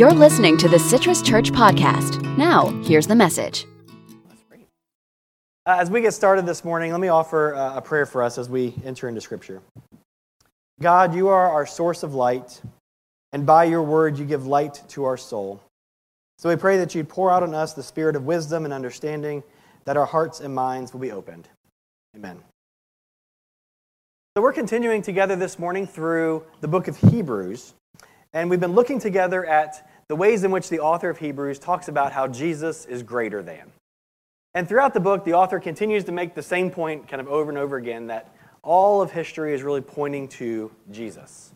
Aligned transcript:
You're 0.00 0.14
listening 0.14 0.56
to 0.56 0.66
the 0.66 0.78
Citrus 0.78 1.20
Church 1.20 1.52
Podcast. 1.52 2.22
Now, 2.38 2.70
here's 2.84 3.06
the 3.06 3.14
message. 3.14 3.66
Uh, 4.56 4.56
as 5.66 5.90
we 5.90 6.00
get 6.00 6.14
started 6.14 6.46
this 6.46 6.64
morning, 6.64 6.90
let 6.90 7.02
me 7.02 7.08
offer 7.08 7.54
uh, 7.54 7.76
a 7.76 7.82
prayer 7.82 8.06
for 8.06 8.22
us 8.22 8.38
as 8.38 8.48
we 8.48 8.72
enter 8.82 9.10
into 9.10 9.20
Scripture. 9.20 9.60
God, 10.80 11.14
you 11.14 11.28
are 11.28 11.50
our 11.50 11.66
source 11.66 12.02
of 12.02 12.14
light, 12.14 12.62
and 13.34 13.44
by 13.44 13.64
your 13.64 13.82
word, 13.82 14.18
you 14.18 14.24
give 14.24 14.46
light 14.46 14.82
to 14.88 15.04
our 15.04 15.18
soul. 15.18 15.60
So 16.38 16.48
we 16.48 16.56
pray 16.56 16.78
that 16.78 16.94
you'd 16.94 17.10
pour 17.10 17.30
out 17.30 17.42
on 17.42 17.54
us 17.54 17.74
the 17.74 17.82
spirit 17.82 18.16
of 18.16 18.24
wisdom 18.24 18.64
and 18.64 18.72
understanding, 18.72 19.42
that 19.84 19.98
our 19.98 20.06
hearts 20.06 20.40
and 20.40 20.54
minds 20.54 20.94
will 20.94 21.00
be 21.00 21.12
opened. 21.12 21.46
Amen. 22.16 22.38
So 24.34 24.42
we're 24.42 24.54
continuing 24.54 25.02
together 25.02 25.36
this 25.36 25.58
morning 25.58 25.86
through 25.86 26.46
the 26.62 26.68
book 26.68 26.88
of 26.88 26.96
Hebrews, 26.96 27.74
and 28.32 28.48
we've 28.48 28.60
been 28.60 28.72
looking 28.72 28.98
together 28.98 29.44
at 29.44 29.88
the 30.10 30.16
ways 30.16 30.42
in 30.42 30.50
which 30.50 30.68
the 30.68 30.80
author 30.80 31.08
of 31.08 31.18
Hebrews 31.18 31.60
talks 31.60 31.86
about 31.86 32.10
how 32.10 32.26
Jesus 32.26 32.84
is 32.84 33.04
greater 33.04 33.44
than. 33.44 33.70
And 34.54 34.68
throughout 34.68 34.92
the 34.92 34.98
book, 34.98 35.24
the 35.24 35.34
author 35.34 35.60
continues 35.60 36.02
to 36.06 36.10
make 36.10 36.34
the 36.34 36.42
same 36.42 36.72
point 36.72 37.06
kind 37.06 37.20
of 37.20 37.28
over 37.28 37.48
and 37.48 37.56
over 37.56 37.76
again 37.76 38.08
that 38.08 38.34
all 38.64 39.02
of 39.02 39.12
history 39.12 39.54
is 39.54 39.62
really 39.62 39.82
pointing 39.82 40.26
to 40.26 40.72
Jesus. 40.90 41.52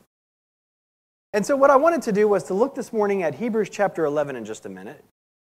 And 1.33 1.45
so, 1.45 1.57
what 1.57 1.71
I 1.71 1.75
wanted 1.75 2.03
to 2.03 2.13
do 2.13 2.29
was 2.29 2.45
to 2.45 2.55
look 2.55 2.77
this 2.77 2.93
morning 2.93 3.25
at 3.25 3.35
Hebrews 3.35 3.71
chapter 3.71 4.05
11 4.05 4.37
in 4.37 4.45
just 4.45 4.67
a 4.67 4.69
minute. 4.69 5.03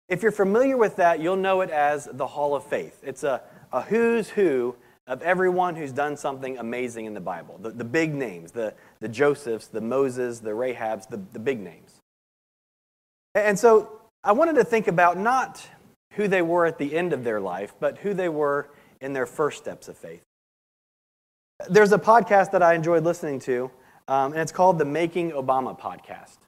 If 0.09 0.23
you're 0.23 0.33
familiar 0.33 0.79
with 0.79 0.97
that, 0.97 1.21
you'll 1.21 1.37
know 1.37 1.61
it 1.61 1.69
as 1.69 2.09
the 2.11 2.27
Hall 2.27 2.55
of 2.55 2.65
Faith. 2.65 2.99
It's 3.03 3.25
a, 3.25 3.43
a 3.75 3.83
who's 3.83 4.31
who 4.31 4.75
of 5.07 5.21
everyone 5.21 5.77
who's 5.77 5.93
done 5.93 6.17
something 6.17 6.57
amazing 6.57 7.05
in 7.05 7.13
the 7.13 7.21
Bible 7.21 7.59
the, 7.61 7.73
the 7.73 7.85
big 7.85 8.15
names, 8.15 8.53
the, 8.53 8.73
the 9.01 9.09
Josephs, 9.09 9.67
the 9.67 9.83
Moses, 9.83 10.41
the 10.41 10.53
Rahabs, 10.53 11.07
the, 11.11 11.21
the 11.35 11.39
big 11.39 11.61
names. 11.61 11.96
And 13.37 13.59
so, 13.59 14.01
I 14.25 14.33
wanted 14.33 14.55
to 14.55 14.65
think 14.65 14.89
about 14.89 15.19
not 15.19 15.65
who 16.15 16.27
they 16.27 16.41
were 16.41 16.65
at 16.65 16.79
the 16.79 16.97
end 16.97 17.13
of 17.13 17.23
their 17.23 17.39
life, 17.39 17.75
but 17.79 17.99
who 17.99 18.15
they 18.15 18.31
were 18.31 18.71
in 19.03 19.13
their 19.13 19.27
first 19.27 19.59
steps 19.59 19.89
of 19.89 19.97
faith. 19.99 20.23
There's 21.69 21.93
a 21.93 21.99
podcast 21.99 22.51
that 22.53 22.63
I 22.63 22.73
enjoyed 22.73 23.05
listening 23.05 23.39
to, 23.41 23.71
um, 24.09 24.33
and 24.33 24.41
it's 24.41 24.53
called 24.53 24.79
the 24.79 24.87
Making 24.87 25.33
Obama 25.33 25.79
podcast. 25.79 26.39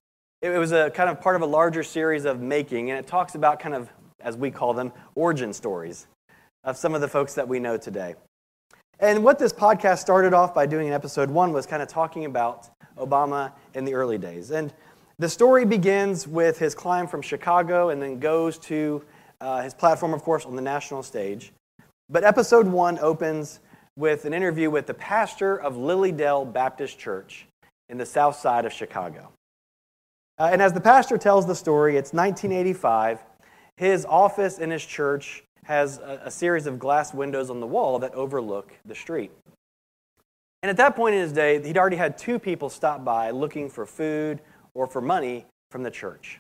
It 0.40 0.58
was 0.58 0.72
a 0.72 0.88
kind 0.90 1.10
of 1.10 1.20
part 1.20 1.36
of 1.36 1.42
a 1.42 1.46
larger 1.46 1.82
series 1.82 2.24
of 2.24 2.40
making, 2.40 2.90
and 2.90 2.98
it 2.98 3.06
talks 3.06 3.34
about 3.34 3.60
kind 3.60 3.74
of, 3.74 3.90
as 4.20 4.38
we 4.38 4.50
call 4.50 4.72
them, 4.72 4.90
origin 5.14 5.52
stories 5.52 6.06
of 6.64 6.78
some 6.78 6.94
of 6.94 7.02
the 7.02 7.08
folks 7.08 7.34
that 7.34 7.46
we 7.46 7.58
know 7.58 7.76
today. 7.76 8.14
And 8.98 9.22
what 9.22 9.38
this 9.38 9.52
podcast 9.52 9.98
started 9.98 10.32
off 10.32 10.54
by 10.54 10.64
doing 10.64 10.86
in 10.86 10.94
episode 10.94 11.30
one 11.30 11.52
was 11.52 11.66
kind 11.66 11.82
of 11.82 11.88
talking 11.88 12.24
about 12.24 12.70
Obama 12.96 13.52
in 13.74 13.84
the 13.84 13.94
early 13.94 14.16
days. 14.18 14.50
And 14.50 14.72
the 15.18 15.28
story 15.28 15.64
begins 15.64 16.28
with 16.28 16.58
his 16.58 16.74
climb 16.74 17.08
from 17.08 17.22
Chicago 17.22 17.88
and 17.88 18.00
then 18.00 18.20
goes 18.20 18.56
to 18.58 19.02
uh, 19.40 19.62
his 19.62 19.74
platform, 19.74 20.14
of 20.14 20.22
course, 20.22 20.46
on 20.46 20.54
the 20.54 20.62
national 20.62 21.02
stage. 21.02 21.52
But 22.08 22.24
episode 22.24 22.66
one 22.66 22.98
opens 23.00 23.60
with 23.96 24.24
an 24.24 24.32
interview 24.32 24.70
with 24.70 24.86
the 24.86 24.94
pastor 24.94 25.56
of 25.56 25.74
Lilydale 25.74 26.52
Baptist 26.52 26.98
Church 26.98 27.46
in 27.88 27.98
the 27.98 28.06
south 28.06 28.36
side 28.36 28.64
of 28.64 28.72
Chicago. 28.72 29.30
Uh, 30.38 30.50
and 30.52 30.62
as 30.62 30.72
the 30.72 30.80
pastor 30.80 31.18
tells 31.18 31.46
the 31.46 31.54
story, 31.54 31.96
it's 31.96 32.12
1985. 32.12 33.18
His 33.76 34.04
office 34.04 34.58
in 34.58 34.70
his 34.70 34.86
church 34.86 35.42
has 35.64 35.98
a, 35.98 36.22
a 36.26 36.30
series 36.30 36.66
of 36.66 36.78
glass 36.78 37.12
windows 37.12 37.50
on 37.50 37.58
the 37.58 37.66
wall 37.66 37.98
that 37.98 38.14
overlook 38.14 38.72
the 38.84 38.94
street. 38.94 39.32
And 40.62 40.70
at 40.70 40.76
that 40.76 40.94
point 40.94 41.16
in 41.16 41.22
his 41.22 41.32
day, 41.32 41.60
he'd 41.60 41.76
already 41.76 41.96
had 41.96 42.16
two 42.16 42.38
people 42.38 42.68
stop 42.68 43.04
by 43.04 43.30
looking 43.30 43.68
for 43.68 43.84
food 43.84 44.40
or 44.78 44.86
for 44.86 45.00
money 45.00 45.44
from 45.72 45.82
the 45.82 45.90
church. 45.90 46.38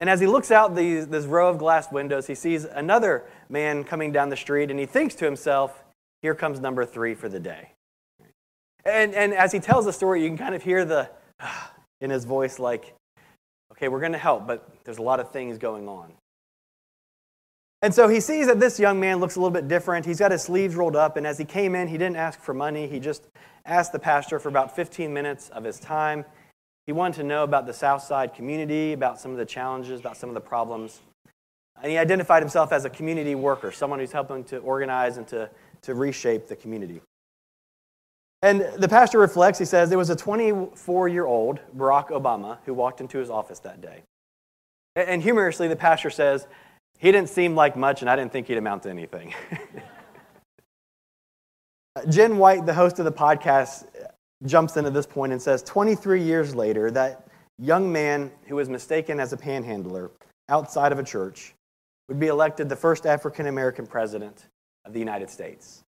And 0.00 0.08
as 0.08 0.18
he 0.18 0.26
looks 0.26 0.50
out 0.50 0.74
these, 0.74 1.08
this 1.08 1.26
row 1.26 1.50
of 1.50 1.58
glass 1.58 1.92
windows, 1.92 2.26
he 2.26 2.34
sees 2.34 2.64
another 2.64 3.26
man 3.50 3.84
coming 3.84 4.12
down 4.12 4.30
the 4.30 4.36
street, 4.36 4.70
and 4.70 4.80
he 4.80 4.86
thinks 4.86 5.14
to 5.16 5.26
himself, 5.26 5.84
here 6.22 6.34
comes 6.34 6.58
number 6.58 6.86
three 6.86 7.14
for 7.14 7.28
the 7.28 7.38
day. 7.38 7.72
And, 8.86 9.14
and 9.14 9.34
as 9.34 9.52
he 9.52 9.60
tells 9.60 9.84
the 9.84 9.92
story, 9.92 10.22
you 10.22 10.28
can 10.28 10.38
kind 10.38 10.54
of 10.54 10.62
hear 10.62 10.86
the 10.86 11.10
in 12.00 12.08
his 12.08 12.24
voice, 12.24 12.58
like, 12.58 12.94
okay, 13.72 13.88
we're 13.88 14.00
going 14.00 14.12
to 14.12 14.18
help, 14.18 14.46
but 14.46 14.66
there's 14.84 14.96
a 14.96 15.02
lot 15.02 15.20
of 15.20 15.30
things 15.30 15.58
going 15.58 15.86
on. 15.86 16.14
And 17.82 17.94
so 17.94 18.08
he 18.08 18.20
sees 18.20 18.46
that 18.46 18.58
this 18.58 18.80
young 18.80 18.98
man 18.98 19.20
looks 19.20 19.36
a 19.36 19.38
little 19.38 19.52
bit 19.52 19.68
different. 19.68 20.06
He's 20.06 20.18
got 20.18 20.32
his 20.32 20.42
sleeves 20.42 20.76
rolled 20.76 20.96
up, 20.96 21.18
and 21.18 21.26
as 21.26 21.36
he 21.36 21.44
came 21.44 21.74
in, 21.74 21.88
he 21.88 21.98
didn't 21.98 22.16
ask 22.16 22.40
for 22.40 22.54
money. 22.54 22.86
He 22.86 23.00
just 23.00 23.28
asked 23.66 23.92
the 23.92 23.98
pastor 23.98 24.38
for 24.38 24.48
about 24.48 24.74
15 24.74 25.12
minutes 25.12 25.50
of 25.50 25.64
his 25.64 25.78
time. 25.78 26.24
He 26.86 26.92
wanted 26.92 27.16
to 27.16 27.24
know 27.24 27.44
about 27.44 27.66
the 27.66 27.72
Southside 27.72 28.34
community, 28.34 28.92
about 28.92 29.20
some 29.20 29.30
of 29.30 29.36
the 29.36 29.44
challenges, 29.44 30.00
about 30.00 30.16
some 30.16 30.30
of 30.30 30.34
the 30.34 30.40
problems. 30.40 31.00
And 31.82 31.90
he 31.90 31.98
identified 31.98 32.42
himself 32.42 32.72
as 32.72 32.84
a 32.84 32.90
community 32.90 33.34
worker, 33.34 33.70
someone 33.70 33.98
who's 33.98 34.12
helping 34.12 34.44
to 34.44 34.58
organize 34.58 35.16
and 35.16 35.26
to, 35.28 35.48
to 35.82 35.94
reshape 35.94 36.48
the 36.48 36.56
community. 36.56 37.00
And 38.42 38.66
the 38.76 38.88
pastor 38.88 39.18
reflects, 39.18 39.58
he 39.58 39.64
says, 39.64 39.92
it 39.92 39.96
was 39.96 40.10
a 40.10 40.16
24 40.16 41.08
year 41.08 41.26
old, 41.26 41.60
Barack 41.76 42.08
Obama, 42.08 42.58
who 42.64 42.74
walked 42.74 43.00
into 43.00 43.18
his 43.18 43.30
office 43.30 43.58
that 43.60 43.80
day. 43.80 44.02
And 44.96 45.22
humorously, 45.22 45.68
the 45.68 45.76
pastor 45.76 46.10
says, 46.10 46.46
he 46.98 47.12
didn't 47.12 47.28
seem 47.28 47.54
like 47.54 47.76
much, 47.76 48.02
and 48.02 48.10
I 48.10 48.16
didn't 48.16 48.32
think 48.32 48.48
he'd 48.48 48.58
amount 48.58 48.82
to 48.82 48.90
anything. 48.90 49.32
Jenn 52.08 52.38
White, 52.38 52.66
the 52.66 52.74
host 52.74 52.98
of 52.98 53.04
the 53.04 53.12
podcast, 53.12 53.86
jumps 54.46 54.76
into 54.76 54.90
this 54.90 55.06
point 55.06 55.32
and 55.32 55.40
says 55.40 55.62
23 55.62 56.22
years 56.22 56.54
later, 56.54 56.90
that 56.90 57.26
young 57.58 57.92
man 57.92 58.30
who 58.46 58.56
was 58.56 58.68
mistaken 58.68 59.20
as 59.20 59.32
a 59.32 59.36
panhandler 59.36 60.10
outside 60.48 60.92
of 60.92 60.98
a 60.98 61.02
church 61.02 61.54
would 62.08 62.18
be 62.18 62.26
elected 62.26 62.68
the 62.68 62.76
first 62.76 63.06
African 63.06 63.46
American 63.46 63.86
president 63.86 64.46
of 64.84 64.92
the 64.92 64.98
United 64.98 65.30
States. 65.30 65.84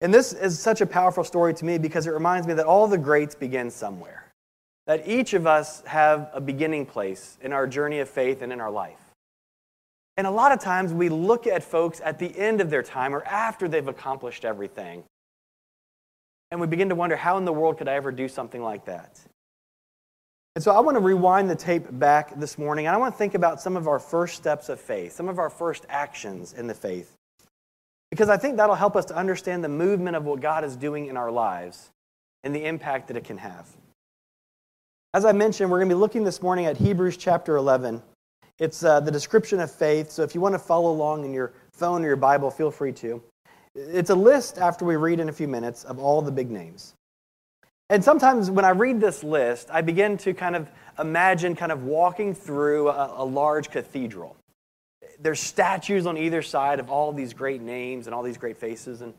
And 0.00 0.14
this 0.14 0.32
is 0.32 0.58
such 0.58 0.80
a 0.80 0.86
powerful 0.86 1.24
story 1.24 1.54
to 1.54 1.64
me 1.64 1.78
because 1.78 2.06
it 2.06 2.10
reminds 2.10 2.46
me 2.46 2.54
that 2.54 2.66
all 2.66 2.86
the 2.86 2.98
greats 2.98 3.34
begin 3.34 3.70
somewhere. 3.70 4.32
That 4.86 5.08
each 5.08 5.34
of 5.34 5.46
us 5.46 5.82
have 5.86 6.30
a 6.32 6.40
beginning 6.40 6.86
place 6.86 7.36
in 7.42 7.52
our 7.52 7.66
journey 7.66 7.98
of 7.98 8.08
faith 8.08 8.42
and 8.42 8.52
in 8.52 8.60
our 8.60 8.70
life. 8.70 9.00
And 10.16 10.26
a 10.26 10.30
lot 10.30 10.52
of 10.52 10.60
times 10.60 10.92
we 10.92 11.08
look 11.08 11.46
at 11.46 11.62
folks 11.62 12.00
at 12.04 12.18
the 12.18 12.36
end 12.38 12.60
of 12.60 12.70
their 12.70 12.82
time 12.82 13.14
or 13.14 13.22
after 13.24 13.68
they've 13.68 13.86
accomplished 13.86 14.44
everything 14.44 15.04
and 16.50 16.60
we 16.60 16.66
begin 16.66 16.88
to 16.88 16.94
wonder, 16.94 17.16
how 17.16 17.36
in 17.38 17.44
the 17.44 17.52
world 17.52 17.78
could 17.78 17.88
I 17.88 17.94
ever 17.94 18.12
do 18.12 18.28
something 18.28 18.62
like 18.62 18.86
that? 18.86 19.20
And 20.54 20.64
so 20.64 20.72
I 20.72 20.80
want 20.80 20.96
to 20.96 21.00
rewind 21.00 21.48
the 21.48 21.54
tape 21.54 21.86
back 21.88 22.38
this 22.38 22.58
morning, 22.58 22.86
and 22.86 22.94
I 22.94 22.98
want 22.98 23.14
to 23.14 23.18
think 23.18 23.34
about 23.34 23.60
some 23.60 23.76
of 23.76 23.86
our 23.86 23.98
first 23.98 24.36
steps 24.36 24.68
of 24.68 24.80
faith, 24.80 25.12
some 25.12 25.28
of 25.28 25.38
our 25.38 25.50
first 25.50 25.86
actions 25.88 26.52
in 26.52 26.66
the 26.66 26.74
faith. 26.74 27.14
Because 28.10 28.28
I 28.28 28.38
think 28.38 28.56
that'll 28.56 28.74
help 28.74 28.96
us 28.96 29.04
to 29.06 29.16
understand 29.16 29.62
the 29.62 29.68
movement 29.68 30.16
of 30.16 30.24
what 30.24 30.40
God 30.40 30.64
is 30.64 30.74
doing 30.74 31.06
in 31.06 31.16
our 31.16 31.30
lives 31.30 31.90
and 32.42 32.54
the 32.54 32.64
impact 32.64 33.08
that 33.08 33.16
it 33.16 33.24
can 33.24 33.38
have. 33.38 33.68
As 35.14 35.24
I 35.24 35.32
mentioned, 35.32 35.70
we're 35.70 35.78
going 35.78 35.90
to 35.90 35.94
be 35.94 36.00
looking 36.00 36.24
this 36.24 36.42
morning 36.42 36.66
at 36.66 36.76
Hebrews 36.76 37.16
chapter 37.16 37.56
11. 37.56 38.02
It's 38.58 38.82
uh, 38.82 39.00
the 39.00 39.10
description 39.10 39.60
of 39.60 39.70
faith, 39.70 40.10
so 40.10 40.22
if 40.22 40.34
you 40.34 40.40
want 40.40 40.54
to 40.54 40.58
follow 40.58 40.90
along 40.90 41.24
in 41.24 41.32
your 41.32 41.52
phone 41.70 42.02
or 42.02 42.08
your 42.08 42.16
Bible, 42.16 42.50
feel 42.50 42.70
free 42.70 42.92
to. 42.94 43.22
It's 43.74 44.10
a 44.10 44.14
list 44.14 44.58
after 44.58 44.84
we 44.84 44.96
read 44.96 45.20
in 45.20 45.28
a 45.28 45.32
few 45.32 45.48
minutes 45.48 45.84
of 45.84 45.98
all 45.98 46.22
the 46.22 46.32
big 46.32 46.50
names. 46.50 46.94
And 47.90 48.04
sometimes 48.04 48.50
when 48.50 48.64
I 48.64 48.70
read 48.70 49.00
this 49.00 49.24
list, 49.24 49.68
I 49.72 49.80
begin 49.80 50.18
to 50.18 50.34
kind 50.34 50.54
of 50.56 50.68
imagine 50.98 51.56
kind 51.56 51.72
of 51.72 51.84
walking 51.84 52.34
through 52.34 52.90
a, 52.90 53.22
a 53.22 53.24
large 53.24 53.70
cathedral. 53.70 54.36
There's 55.20 55.40
statues 55.40 56.06
on 56.06 56.18
either 56.18 56.42
side 56.42 56.80
of 56.80 56.90
all 56.90 57.12
these 57.12 57.32
great 57.32 57.62
names 57.62 58.06
and 58.06 58.14
all 58.14 58.22
these 58.22 58.36
great 58.36 58.58
faces. 58.58 59.00
And, 59.00 59.14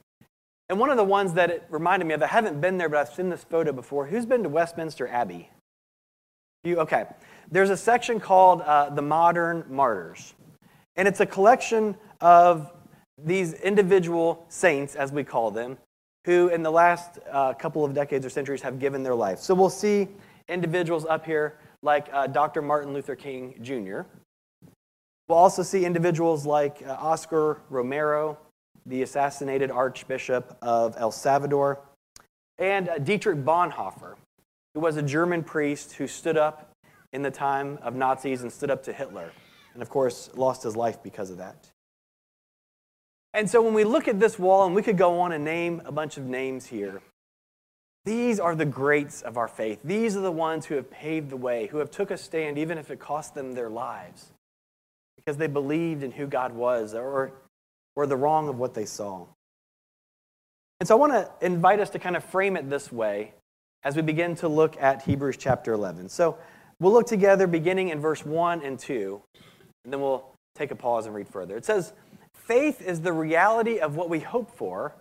and 0.70 0.80
one 0.80 0.92
of 0.92 0.98
the 0.98 1.04
ones 1.04 1.34
that 1.34 1.50
it 1.50 1.66
reminded 1.70 2.06
me 2.06 2.14
of, 2.14 2.22
I 2.22 2.28
haven't 2.28 2.62
been 2.62 2.78
there, 2.78 2.90
but 2.90 3.00
I've 3.00 3.14
seen 3.14 3.30
this 3.30 3.44
photo 3.44 3.72
before. 3.72 4.06
Who's 4.06 4.26
been 4.26 4.44
to 4.44 4.50
Westminster 4.50 5.08
Abbey? 5.08 5.50
You, 6.64 6.80
okay. 6.82 7.06
There's 7.52 7.72
a 7.72 7.78
section 7.78 8.20
called 8.20 8.62
uh, 8.62 8.92
The 8.92 9.02
Modern 9.02 9.66
Martyrs. 9.68 10.36
And 10.96 11.08
it's 11.08 11.22
a 11.22 11.26
collection 11.26 11.96
of 12.22 12.72
these 13.26 13.54
individual 13.54 14.46
saints, 14.50 14.96
as 14.96 15.12
we 15.12 15.24
call 15.24 15.52
them, 15.52 15.78
who 16.26 16.50
in 16.50 16.64
the 16.64 16.72
last 16.72 17.20
uh, 17.32 17.54
couple 17.54 17.84
of 17.84 17.94
decades 17.94 18.26
or 18.26 18.30
centuries 18.30 18.62
have 18.62 18.80
given 18.80 19.04
their 19.04 19.16
life. 19.16 19.40
So 19.40 19.54
we'll 19.54 19.70
see 19.70 20.08
individuals 20.48 21.06
up 21.06 21.26
here 21.26 21.58
like 21.82 22.08
uh, 22.12 22.28
Dr. 22.28 22.62
Martin 22.62 22.94
Luther 22.94 23.16
King 23.16 23.56
Jr. 23.62 24.02
We'll 25.28 25.38
also 25.38 25.64
see 25.64 25.86
individuals 25.86 26.46
like 26.46 26.84
uh, 26.86 26.98
Oscar 27.00 27.62
Romero, 27.70 28.38
the 28.86 29.04
assassinated 29.04 29.72
Archbishop 29.72 30.58
of 30.62 30.96
El 30.98 31.12
Salvador, 31.12 31.80
and 32.58 32.90
uh, 32.90 32.98
Dietrich 32.98 33.38
Bonhoeffer, 33.38 34.16
who 34.74 34.80
was 34.80 34.98
a 34.98 35.04
German 35.04 35.44
priest 35.44 35.94
who 35.94 36.08
stood 36.08 36.38
up 36.38 36.72
in 37.14 37.22
the 37.22 37.32
time 37.32 37.80
of 37.82 37.96
Nazis 37.96 38.42
and 38.42 38.52
stood 38.52 38.70
up 38.70 38.84
to 38.84 38.94
Hitler, 38.94 39.32
and 39.74 39.82
of 39.82 39.90
course 39.90 40.30
lost 40.36 40.64
his 40.64 40.76
life 40.76 41.02
because 41.02 41.30
of 41.30 41.38
that. 41.38 41.70
And 43.34 43.50
so 43.50 43.62
when 43.62 43.74
we 43.74 43.84
look 43.84 44.08
at 44.08 44.20
this 44.20 44.40
wall, 44.40 44.66
and 44.66 44.74
we 44.74 44.82
could 44.82 44.98
go 44.98 45.20
on 45.20 45.32
and 45.32 45.44
name 45.44 45.82
a 45.86 45.92
bunch 45.92 46.18
of 46.18 46.26
names 46.26 46.66
here, 46.66 47.02
These 48.06 48.40
are 48.40 48.56
the 48.56 48.66
greats 48.66 49.22
of 49.22 49.38
our 49.38 49.48
faith. 49.48 49.80
These 49.84 50.16
are 50.18 50.22
the 50.22 50.32
ones 50.32 50.66
who 50.66 50.76
have 50.76 50.90
paved 50.90 51.30
the 51.30 51.38
way, 51.38 51.68
who 51.68 51.78
have 51.78 51.92
took 51.92 52.12
a 52.12 52.18
stand 52.18 52.58
even 52.58 52.78
if 52.78 52.90
it 52.90 53.00
cost 53.00 53.36
them 53.36 53.54
their 53.54 53.70
lives 53.70 54.32
because 55.16 55.38
they 55.38 55.48
believed 55.48 56.02
in 56.02 56.12
who 56.12 56.26
God 56.26 56.54
was 56.54 56.94
or, 56.94 57.34
or 57.96 58.08
the 58.08 58.16
wrong 58.16 58.48
of 58.48 58.58
what 58.58 58.74
they 58.74 58.86
saw. 58.86 59.26
And 60.80 60.88
so 60.88 60.96
I 60.96 60.98
want 60.98 61.12
to 61.12 61.30
invite 61.46 61.80
us 61.80 61.90
to 61.92 62.00
kind 62.00 62.16
of 62.16 62.24
frame 62.24 62.56
it 62.56 62.70
this 62.70 62.92
way 62.92 63.34
as 63.84 63.96
we 63.96 64.02
begin 64.02 64.34
to 64.38 64.48
look 64.48 64.82
at 64.82 65.04
Hebrews 65.04 65.38
chapter 65.38 65.74
11. 65.74 66.10
So 66.10 66.38
we'll 66.80 66.94
look 66.94 67.06
together 67.06 67.48
beginning 67.48 67.90
in 67.90 68.00
verse 68.00 68.26
1 68.26 68.64
and 68.64 68.80
2, 68.80 69.22
and 69.84 69.94
then 69.94 70.00
we'll 70.00 70.26
take 70.56 70.72
a 70.72 70.76
pause 70.76 71.06
and 71.06 71.14
read 71.14 71.28
further. 71.28 71.58
It 71.58 71.66
says, 71.66 71.94
Faith 72.50 72.82
is 72.82 73.02
the 73.02 73.14
reality 73.14 73.78
of 73.78 73.96
what 73.96 74.10
we 74.10 74.18
hope 74.18 74.50
for, 74.50 74.96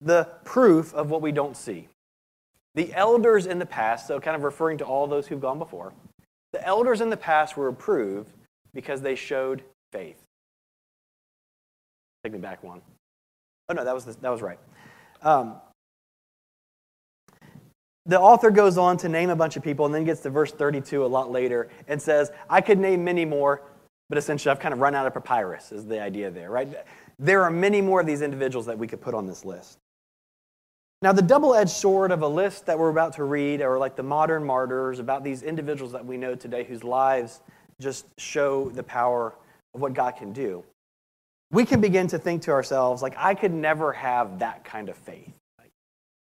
the 0.00 0.28
proof 0.44 0.94
of 0.94 1.10
what 1.10 1.20
we 1.20 1.32
don't 1.32 1.56
see. 1.56 1.88
The 2.76 2.94
elders 2.94 3.46
in 3.46 3.58
the 3.58 3.66
past, 3.66 4.06
so 4.06 4.20
kind 4.20 4.36
of 4.36 4.44
referring 4.44 4.78
to 4.78 4.84
all 4.84 5.08
those 5.08 5.26
who've 5.26 5.40
gone 5.40 5.58
before, 5.58 5.92
the 6.52 6.64
elders 6.64 7.00
in 7.00 7.10
the 7.10 7.16
past 7.16 7.56
were 7.56 7.66
approved 7.66 8.30
because 8.74 9.00
they 9.00 9.16
showed 9.16 9.64
faith. 9.90 10.22
Take 12.22 12.34
me 12.34 12.38
back 12.38 12.62
one. 12.62 12.80
Oh, 13.68 13.74
no, 13.74 13.84
that 13.84 13.92
was, 13.92 14.04
the, 14.04 14.12
that 14.12 14.30
was 14.30 14.40
right. 14.40 14.60
Um, 15.20 15.56
the 18.06 18.20
author 18.20 18.52
goes 18.52 18.78
on 18.78 18.98
to 18.98 19.08
name 19.08 19.30
a 19.30 19.36
bunch 19.36 19.56
of 19.56 19.64
people 19.64 19.84
and 19.84 19.92
then 19.92 20.04
gets 20.04 20.20
to 20.20 20.30
verse 20.30 20.52
32 20.52 21.04
a 21.04 21.06
lot 21.06 21.32
later 21.32 21.70
and 21.88 22.00
says, 22.00 22.30
I 22.48 22.60
could 22.60 22.78
name 22.78 23.02
many 23.02 23.24
more, 23.24 23.62
but 24.08 24.18
essentially 24.18 24.50
I've 24.50 24.60
kind 24.60 24.72
of 24.72 24.80
run 24.80 24.94
out 24.94 25.06
of 25.06 25.14
papyrus, 25.14 25.72
is 25.72 25.86
the 25.86 26.00
idea 26.00 26.30
there, 26.30 26.50
right? 26.50 26.68
There 27.18 27.42
are 27.42 27.50
many 27.50 27.80
more 27.80 28.00
of 28.00 28.06
these 28.06 28.22
individuals 28.22 28.66
that 28.66 28.78
we 28.78 28.86
could 28.86 29.00
put 29.00 29.14
on 29.14 29.26
this 29.26 29.44
list. 29.44 29.78
Now, 31.00 31.12
the 31.12 31.22
double 31.22 31.54
edged 31.54 31.70
sword 31.70 32.10
of 32.10 32.22
a 32.22 32.28
list 32.28 32.66
that 32.66 32.78
we're 32.78 32.90
about 32.90 33.12
to 33.14 33.24
read 33.24 33.62
are 33.62 33.78
like 33.78 33.94
the 33.94 34.02
modern 34.02 34.44
martyrs, 34.44 34.98
about 34.98 35.22
these 35.22 35.42
individuals 35.42 35.92
that 35.92 36.04
we 36.04 36.16
know 36.16 36.34
today 36.34 36.64
whose 36.64 36.82
lives 36.82 37.40
just 37.80 38.06
show 38.18 38.68
the 38.70 38.82
power 38.82 39.34
of 39.74 39.80
what 39.80 39.94
God 39.94 40.16
can 40.16 40.32
do. 40.32 40.64
We 41.52 41.64
can 41.64 41.80
begin 41.80 42.08
to 42.08 42.18
think 42.18 42.42
to 42.42 42.50
ourselves, 42.50 43.00
like, 43.00 43.14
I 43.16 43.34
could 43.34 43.52
never 43.52 43.92
have 43.92 44.40
that 44.40 44.64
kind 44.64 44.88
of 44.88 44.96
faith. 44.96 45.32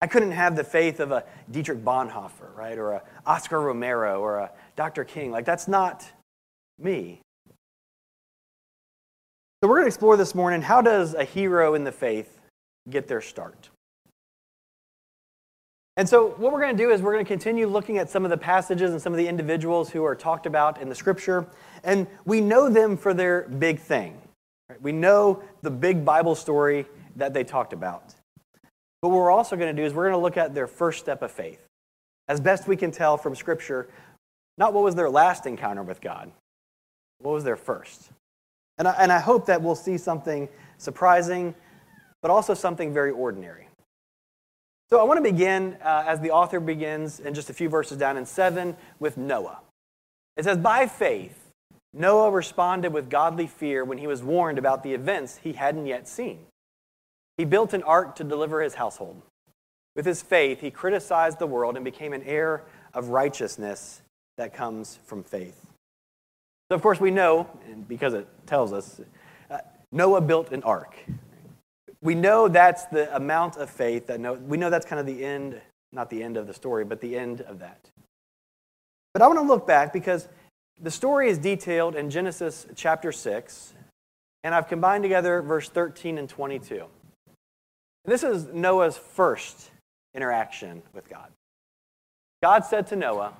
I 0.00 0.06
couldn't 0.06 0.32
have 0.32 0.54
the 0.54 0.62
faith 0.62 1.00
of 1.00 1.10
a 1.10 1.24
Dietrich 1.50 1.82
Bonhoeffer, 1.82 2.54
right, 2.54 2.78
or 2.78 2.92
a 2.92 3.02
Oscar 3.26 3.60
Romero, 3.60 4.20
or 4.20 4.38
a 4.38 4.50
Dr. 4.76 5.04
King. 5.04 5.32
Like, 5.32 5.44
that's 5.44 5.66
not 5.66 6.06
me. 6.78 7.20
So, 9.60 9.68
we're 9.68 9.76
going 9.76 9.86
to 9.86 9.88
explore 9.88 10.16
this 10.16 10.36
morning 10.36 10.62
how 10.62 10.80
does 10.82 11.14
a 11.14 11.24
hero 11.24 11.74
in 11.74 11.82
the 11.82 11.90
faith 11.90 12.38
get 12.88 13.08
their 13.08 13.20
start? 13.20 13.70
And 15.96 16.08
so, 16.08 16.28
what 16.28 16.52
we're 16.52 16.60
going 16.60 16.76
to 16.76 16.80
do 16.80 16.92
is 16.92 17.02
we're 17.02 17.12
going 17.12 17.24
to 17.24 17.28
continue 17.28 17.66
looking 17.66 17.98
at 17.98 18.08
some 18.08 18.22
of 18.22 18.30
the 18.30 18.36
passages 18.36 18.92
and 18.92 19.02
some 19.02 19.12
of 19.12 19.16
the 19.16 19.26
individuals 19.26 19.90
who 19.90 20.04
are 20.04 20.14
talked 20.14 20.46
about 20.46 20.80
in 20.80 20.88
the 20.88 20.94
scripture. 20.94 21.44
And 21.82 22.06
we 22.24 22.40
know 22.40 22.68
them 22.68 22.96
for 22.96 23.12
their 23.12 23.48
big 23.48 23.80
thing. 23.80 24.16
Right? 24.68 24.80
We 24.80 24.92
know 24.92 25.42
the 25.62 25.72
big 25.72 26.04
Bible 26.04 26.36
story 26.36 26.86
that 27.16 27.34
they 27.34 27.42
talked 27.42 27.72
about. 27.72 28.14
But 29.02 29.08
what 29.08 29.16
we're 29.16 29.32
also 29.32 29.56
going 29.56 29.74
to 29.74 29.82
do 29.82 29.84
is 29.84 29.92
we're 29.92 30.08
going 30.08 30.20
to 30.20 30.22
look 30.22 30.36
at 30.36 30.54
their 30.54 30.68
first 30.68 31.00
step 31.00 31.20
of 31.22 31.32
faith. 31.32 31.66
As 32.28 32.38
best 32.40 32.68
we 32.68 32.76
can 32.76 32.92
tell 32.92 33.16
from 33.16 33.34
scripture, 33.34 33.88
not 34.56 34.72
what 34.72 34.84
was 34.84 34.94
their 34.94 35.10
last 35.10 35.46
encounter 35.46 35.82
with 35.82 36.00
God, 36.00 36.30
what 37.18 37.32
was 37.32 37.42
their 37.42 37.56
first. 37.56 38.10
And 38.78 38.88
I, 38.88 38.92
and 38.92 39.12
I 39.12 39.18
hope 39.18 39.46
that 39.46 39.60
we'll 39.60 39.74
see 39.74 39.98
something 39.98 40.48
surprising, 40.78 41.54
but 42.22 42.30
also 42.30 42.54
something 42.54 42.92
very 42.92 43.10
ordinary. 43.10 43.68
So 44.90 44.98
I 44.98 45.02
want 45.02 45.18
to 45.18 45.30
begin, 45.30 45.76
uh, 45.82 46.04
as 46.06 46.20
the 46.20 46.30
author 46.30 46.60
begins 46.60 47.20
in 47.20 47.34
just 47.34 47.50
a 47.50 47.52
few 47.52 47.68
verses 47.68 47.98
down 47.98 48.16
in 48.16 48.24
7, 48.24 48.76
with 48.98 49.16
Noah. 49.18 49.60
It 50.36 50.44
says, 50.44 50.56
By 50.56 50.86
faith, 50.86 51.50
Noah 51.92 52.30
responded 52.30 52.92
with 52.92 53.10
godly 53.10 53.46
fear 53.46 53.84
when 53.84 53.98
he 53.98 54.06
was 54.06 54.22
warned 54.22 54.58
about 54.58 54.82
the 54.82 54.94
events 54.94 55.38
he 55.42 55.52
hadn't 55.52 55.86
yet 55.86 56.08
seen. 56.08 56.46
He 57.36 57.44
built 57.44 57.74
an 57.74 57.82
ark 57.82 58.16
to 58.16 58.24
deliver 58.24 58.62
his 58.62 58.74
household. 58.74 59.20
With 59.94 60.06
his 60.06 60.22
faith, 60.22 60.60
he 60.60 60.70
criticized 60.70 61.38
the 61.38 61.46
world 61.46 61.76
and 61.76 61.84
became 61.84 62.12
an 62.12 62.22
heir 62.22 62.62
of 62.94 63.08
righteousness 63.08 64.02
that 64.36 64.54
comes 64.54 64.98
from 65.04 65.22
faith. 65.22 65.67
So, 66.70 66.74
of 66.74 66.82
course, 66.82 67.00
we 67.00 67.10
know, 67.10 67.48
and 67.66 67.86
because 67.88 68.14
it 68.14 68.28
tells 68.46 68.72
us, 68.72 69.00
uh, 69.50 69.58
Noah 69.90 70.20
built 70.20 70.52
an 70.52 70.62
ark 70.62 70.94
we 72.00 72.14
know 72.14 72.48
that's 72.48 72.84
the 72.86 73.14
amount 73.16 73.56
of 73.56 73.70
faith 73.70 74.06
that 74.06 74.20
no, 74.20 74.34
we 74.34 74.56
know 74.56 74.70
that's 74.70 74.86
kind 74.86 75.00
of 75.00 75.06
the 75.06 75.24
end, 75.24 75.60
not 75.92 76.10
the 76.10 76.22
end 76.22 76.36
of 76.36 76.46
the 76.46 76.54
story, 76.54 76.84
but 76.84 77.00
the 77.00 77.16
end 77.16 77.40
of 77.42 77.58
that. 77.58 77.90
But 79.12 79.22
I 79.22 79.26
want 79.26 79.38
to 79.38 79.44
look 79.44 79.66
back 79.66 79.92
because 79.92 80.28
the 80.80 80.90
story 80.90 81.28
is 81.28 81.38
detailed 81.38 81.96
in 81.96 82.08
Genesis 82.08 82.66
chapter 82.76 83.10
6, 83.10 83.74
and 84.44 84.54
I've 84.54 84.68
combined 84.68 85.02
together 85.02 85.42
verse 85.42 85.68
13 85.68 86.18
and 86.18 86.28
22. 86.28 86.84
This 88.04 88.22
is 88.22 88.46
Noah's 88.46 88.96
first 88.96 89.70
interaction 90.14 90.82
with 90.94 91.08
God. 91.08 91.32
God 92.42 92.64
said 92.64 92.86
to 92.88 92.96
Noah, 92.96 93.32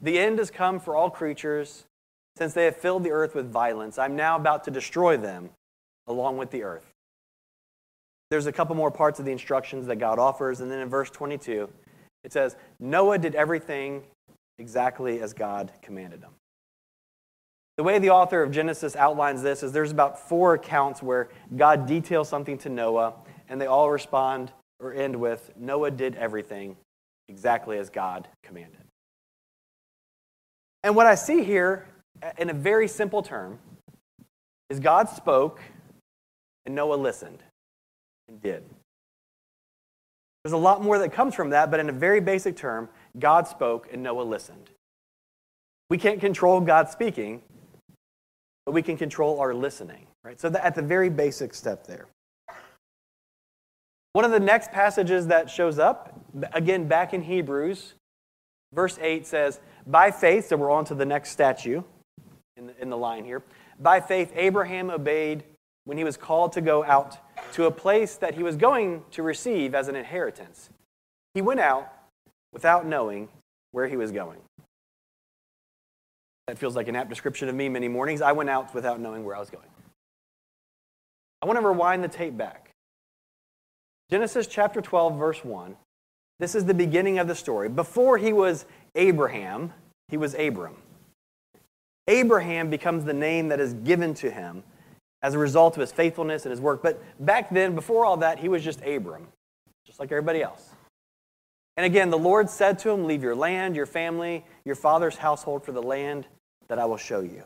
The 0.00 0.18
end 0.18 0.38
has 0.38 0.50
come 0.50 0.80
for 0.80 0.96
all 0.96 1.10
creatures, 1.10 1.84
since 2.38 2.54
they 2.54 2.64
have 2.64 2.76
filled 2.76 3.04
the 3.04 3.10
earth 3.10 3.34
with 3.34 3.50
violence. 3.50 3.98
I'm 3.98 4.16
now 4.16 4.36
about 4.36 4.64
to 4.64 4.70
destroy 4.70 5.16
them 5.16 5.50
along 6.06 6.38
with 6.38 6.50
the 6.50 6.62
earth. 6.62 6.86
There's 8.30 8.46
a 8.46 8.52
couple 8.52 8.76
more 8.76 8.90
parts 8.90 9.18
of 9.18 9.24
the 9.24 9.32
instructions 9.32 9.86
that 9.86 9.96
God 9.96 10.18
offers. 10.18 10.60
And 10.60 10.70
then 10.70 10.80
in 10.80 10.88
verse 10.88 11.10
22, 11.10 11.68
it 12.24 12.32
says, 12.32 12.56
Noah 12.78 13.18
did 13.18 13.34
everything 13.34 14.02
exactly 14.58 15.20
as 15.20 15.32
God 15.32 15.72
commanded 15.82 16.20
him. 16.20 16.30
The 17.76 17.84
way 17.84 17.98
the 17.98 18.10
author 18.10 18.42
of 18.42 18.50
Genesis 18.50 18.96
outlines 18.96 19.40
this 19.42 19.62
is 19.62 19.72
there's 19.72 19.92
about 19.92 20.28
four 20.28 20.54
accounts 20.54 21.02
where 21.02 21.28
God 21.56 21.86
details 21.86 22.28
something 22.28 22.58
to 22.58 22.68
Noah, 22.68 23.14
and 23.48 23.60
they 23.60 23.66
all 23.66 23.88
respond 23.88 24.50
or 24.80 24.92
end 24.92 25.14
with 25.14 25.52
Noah 25.56 25.92
did 25.92 26.16
everything 26.16 26.76
exactly 27.28 27.78
as 27.78 27.88
God 27.88 28.26
commanded. 28.42 28.80
And 30.82 30.96
what 30.96 31.06
I 31.06 31.14
see 31.14 31.44
here, 31.44 31.86
in 32.38 32.50
a 32.50 32.54
very 32.54 32.88
simple 32.88 33.22
term, 33.22 33.58
is 34.70 34.80
God 34.80 35.08
spoke 35.08 35.60
and 36.66 36.74
Noah 36.74 36.96
listened 36.96 37.42
and 38.28 38.40
did. 38.40 38.62
There's 40.44 40.52
a 40.52 40.56
lot 40.56 40.82
more 40.82 40.98
that 40.98 41.12
comes 41.12 41.34
from 41.34 41.50
that, 41.50 41.70
but 41.70 41.80
in 41.80 41.88
a 41.88 41.92
very 41.92 42.20
basic 42.20 42.56
term, 42.56 42.88
God 43.18 43.46
spoke 43.46 43.88
and 43.92 44.02
Noah 44.02 44.22
listened. 44.22 44.70
We 45.90 45.98
can't 45.98 46.20
control 46.20 46.60
God 46.60 46.90
speaking, 46.90 47.42
but 48.66 48.72
we 48.72 48.82
can 48.82 48.96
control 48.96 49.40
our 49.40 49.54
listening, 49.54 50.06
right? 50.22 50.38
So 50.38 50.52
at 50.62 50.74
the 50.74 50.82
very 50.82 51.08
basic 51.08 51.54
step 51.54 51.86
there. 51.86 52.06
One 54.12 54.24
of 54.24 54.30
the 54.30 54.40
next 54.40 54.70
passages 54.72 55.26
that 55.28 55.50
shows 55.50 55.78
up, 55.78 56.20
again 56.52 56.88
back 56.88 57.14
in 57.14 57.22
Hebrews, 57.22 57.94
verse 58.74 58.98
8 59.00 59.26
says, 59.26 59.60
By 59.86 60.10
faith, 60.10 60.48
so 60.48 60.56
we're 60.56 60.70
on 60.70 60.84
to 60.86 60.94
the 60.94 61.06
next 61.06 61.30
statue 61.30 61.82
in 62.58 62.66
the, 62.66 62.82
in 62.82 62.90
the 62.90 62.96
line 62.96 63.24
here. 63.24 63.42
By 63.78 64.00
faith, 64.00 64.32
Abraham 64.34 64.90
obeyed 64.90 65.44
when 65.84 65.96
he 65.96 66.04
was 66.04 66.16
called 66.16 66.52
to 66.52 66.60
go 66.60 66.84
out 66.84 67.16
to 67.52 67.64
a 67.64 67.70
place 67.70 68.16
that 68.16 68.34
he 68.34 68.42
was 68.42 68.56
going 68.56 69.02
to 69.12 69.22
receive 69.22 69.74
as 69.74 69.88
an 69.88 69.96
inheritance. 69.96 70.68
He 71.34 71.40
went 71.40 71.60
out 71.60 71.90
without 72.52 72.84
knowing 72.84 73.28
where 73.72 73.86
he 73.86 73.96
was 73.96 74.10
going. 74.10 74.40
That 76.46 76.58
feels 76.58 76.74
like 76.74 76.88
an 76.88 76.96
apt 76.96 77.10
description 77.10 77.48
of 77.48 77.54
me 77.54 77.68
many 77.68 77.88
mornings. 77.88 78.20
I 78.20 78.32
went 78.32 78.50
out 78.50 78.74
without 78.74 79.00
knowing 79.00 79.24
where 79.24 79.36
I 79.36 79.40
was 79.40 79.50
going. 79.50 79.68
I 81.40 81.46
want 81.46 81.58
to 81.58 81.66
rewind 81.66 82.02
the 82.02 82.08
tape 82.08 82.36
back. 82.36 82.70
Genesis 84.10 84.46
chapter 84.46 84.80
12, 84.80 85.18
verse 85.18 85.44
1. 85.44 85.76
This 86.40 86.54
is 86.54 86.64
the 86.64 86.74
beginning 86.74 87.18
of 87.18 87.28
the 87.28 87.34
story. 87.34 87.68
Before 87.68 88.16
he 88.16 88.32
was 88.32 88.64
Abraham, 88.94 89.72
he 90.08 90.16
was 90.16 90.34
Abram. 90.34 90.76
Abraham 92.08 92.70
becomes 92.70 93.04
the 93.04 93.12
name 93.12 93.48
that 93.48 93.60
is 93.60 93.74
given 93.74 94.14
to 94.14 94.30
him 94.30 94.64
as 95.22 95.34
a 95.34 95.38
result 95.38 95.76
of 95.76 95.80
his 95.80 95.92
faithfulness 95.92 96.44
and 96.44 96.50
his 96.50 96.60
work. 96.60 96.82
But 96.82 97.00
back 97.24 97.50
then, 97.50 97.74
before 97.74 98.04
all 98.04 98.16
that, 98.18 98.38
he 98.38 98.48
was 98.48 98.64
just 98.64 98.80
Abram, 98.84 99.28
just 99.86 100.00
like 100.00 100.10
everybody 100.10 100.42
else. 100.42 100.70
And 101.76 101.86
again, 101.86 102.10
the 102.10 102.18
Lord 102.18 102.50
said 102.50 102.78
to 102.80 102.90
him, 102.90 103.04
Leave 103.04 103.22
your 103.22 103.36
land, 103.36 103.76
your 103.76 103.86
family, 103.86 104.44
your 104.64 104.74
father's 104.74 105.16
household 105.16 105.64
for 105.64 105.72
the 105.72 105.82
land 105.82 106.26
that 106.66 106.78
I 106.78 106.86
will 106.86 106.96
show 106.96 107.20
you. 107.20 107.44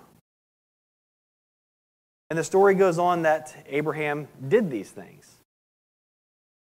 And 2.31 2.39
the 2.39 2.45
story 2.45 2.75
goes 2.75 2.99
on 2.99 3.23
that 3.23 3.55
Abraham 3.67 4.29
did 4.49 4.71
these 4.71 4.91
things. 4.91 5.31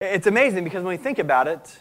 It's 0.03 0.27
amazing 0.27 0.65
because 0.65 0.83
when 0.83 0.99
we 0.99 1.03
think 1.03 1.19
about 1.19 1.49
it, 1.49 1.79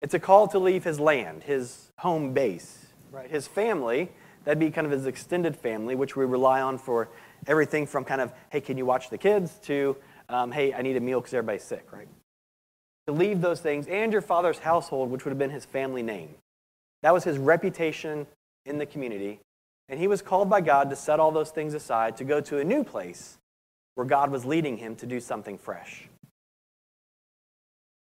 it's 0.00 0.14
a 0.14 0.18
call 0.18 0.48
to 0.48 0.58
leave 0.58 0.84
his 0.84 0.98
land, 0.98 1.42
his 1.42 1.90
home 1.98 2.32
base, 2.32 2.86
right? 3.10 3.30
His 3.30 3.46
family, 3.46 4.10
that'd 4.44 4.58
be 4.58 4.70
kind 4.70 4.86
of 4.86 4.92
his 4.92 5.06
extended 5.06 5.56
family, 5.56 5.94
which 5.94 6.16
we 6.16 6.24
rely 6.24 6.60
on 6.60 6.78
for 6.78 7.08
everything 7.46 7.86
from 7.86 8.04
kind 8.04 8.20
of, 8.20 8.32
hey, 8.50 8.60
can 8.60 8.76
you 8.76 8.86
watch 8.86 9.10
the 9.10 9.18
kids, 9.18 9.58
to, 9.62 9.96
um, 10.28 10.50
hey, 10.52 10.72
I 10.72 10.82
need 10.82 10.96
a 10.96 11.00
meal 11.00 11.20
because 11.20 11.34
everybody's 11.34 11.64
sick, 11.64 11.92
right? 11.92 12.08
to 13.10 13.12
leave 13.16 13.40
those 13.40 13.60
things 13.60 13.86
and 13.86 14.12
your 14.12 14.22
father's 14.22 14.58
household, 14.58 15.10
which 15.10 15.24
would 15.24 15.30
have 15.30 15.38
been 15.38 15.50
his 15.50 15.64
family 15.64 16.02
name. 16.02 16.34
That 17.02 17.12
was 17.12 17.24
his 17.24 17.38
reputation 17.38 18.26
in 18.66 18.78
the 18.78 18.86
community. 18.86 19.40
And 19.88 19.98
he 19.98 20.06
was 20.06 20.22
called 20.22 20.48
by 20.48 20.60
God 20.60 20.90
to 20.90 20.96
set 20.96 21.18
all 21.18 21.32
those 21.32 21.50
things 21.50 21.74
aside 21.74 22.16
to 22.18 22.24
go 22.24 22.40
to 22.42 22.58
a 22.58 22.64
new 22.64 22.84
place 22.84 23.38
where 23.96 24.06
God 24.06 24.30
was 24.30 24.44
leading 24.44 24.76
him 24.76 24.94
to 24.96 25.06
do 25.06 25.18
something 25.18 25.58
fresh. 25.58 26.08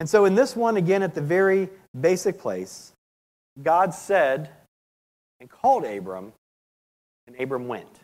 And 0.01 0.09
so, 0.09 0.25
in 0.25 0.35
this 0.35 0.57
one, 0.57 0.77
again, 0.77 1.03
at 1.03 1.15
the 1.15 1.23
very 1.23 1.71
basic 1.99 2.39
place, 2.39 2.93
God 3.63 3.95
said 3.95 4.51
and 5.41 5.51
called 5.51 5.85
Abram, 5.85 6.33
and 7.27 7.39
Abram 7.41 7.69
went 7.69 8.01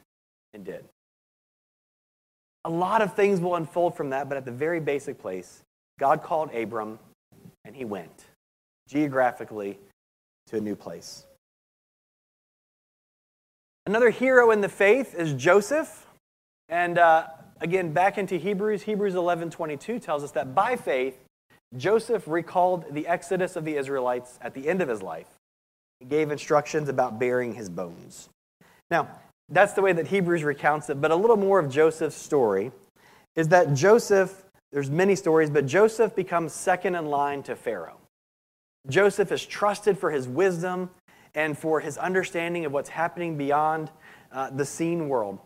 and 0.55 0.65
did. 0.65 0.85
A 2.65 2.71
lot 2.71 3.03
of 3.03 3.15
things 3.15 3.41
will 3.41 3.57
unfold 3.57 3.97
from 3.97 4.11
that, 4.11 4.29
but 4.29 4.39
at 4.39 4.45
the 4.45 4.53
very 4.53 4.81
basic 4.81 5.19
place, 5.19 5.63
God 5.99 6.23
called 6.23 6.55
Abram 6.55 6.99
and 7.65 7.77
he 7.77 7.85
went 7.85 8.27
geographically 8.89 9.79
to 10.49 10.57
a 10.57 10.61
new 10.61 10.77
place. 10.77 11.25
Another 13.87 14.11
hero 14.11 14.51
in 14.51 14.61
the 14.61 14.69
faith 14.69 15.15
is 15.15 15.33
Joseph. 15.35 16.07
And 16.69 16.99
uh, 16.99 17.27
again, 17.61 17.93
back 17.93 18.19
into 18.19 18.37
Hebrews, 18.37 18.83
Hebrews 18.83 19.15
11:22 19.15 20.01
tells 20.01 20.23
us 20.23 20.31
that 20.33 20.55
by 20.55 20.77
faith, 20.77 21.19
Joseph 21.77 22.29
recalled 22.29 22.93
the 22.93 23.07
exodus 23.07 23.57
of 23.57 23.65
the 23.65 23.77
Israelites 23.77 24.39
at 24.41 24.55
the 24.55 24.69
end 24.69 24.83
of 24.83 24.89
his 24.89 25.03
life. 25.03 25.29
He 26.03 26.09
gave 26.09 26.33
instructions 26.33 26.89
about 26.89 27.21
burying 27.21 27.55
his 27.55 27.69
bones. 27.69 28.29
Now, 28.91 29.09
that's 29.49 29.73
the 29.75 29.83
way 29.83 29.93
that 29.93 30.09
Hebrews 30.09 30.43
recounts 30.43 30.91
it, 30.91 31.01
but 31.01 31.13
a 31.13 31.15
little 31.15 31.37
more 31.37 31.61
of 31.61 31.71
Joseph's 31.71 32.17
story 32.17 32.73
is 33.37 33.47
that 33.49 33.73
Joseph, 33.73 34.45
there's 34.73 34.91
many 34.91 35.15
stories, 35.15 35.49
but 35.49 35.65
Joseph 35.65 36.17
becomes 36.17 36.53
second 36.53 36.97
in 36.97 37.07
line 37.07 37.45
to 37.45 37.55
Pharaoh. 37.55 37.99
Joseph 38.89 39.31
is 39.31 39.47
trusted 39.47 39.97
for 39.97 40.11
his 40.11 40.27
wisdom 40.27 40.91
and 41.37 41.57
for 41.57 41.79
his 41.79 41.97
understanding 41.99 42.65
of 42.65 42.73
what's 42.73 42.89
happening 42.89 43.37
beyond 43.37 43.89
uh, 44.33 44.51
the 44.51 44.65
seen 44.65 45.09
world. 45.09 45.39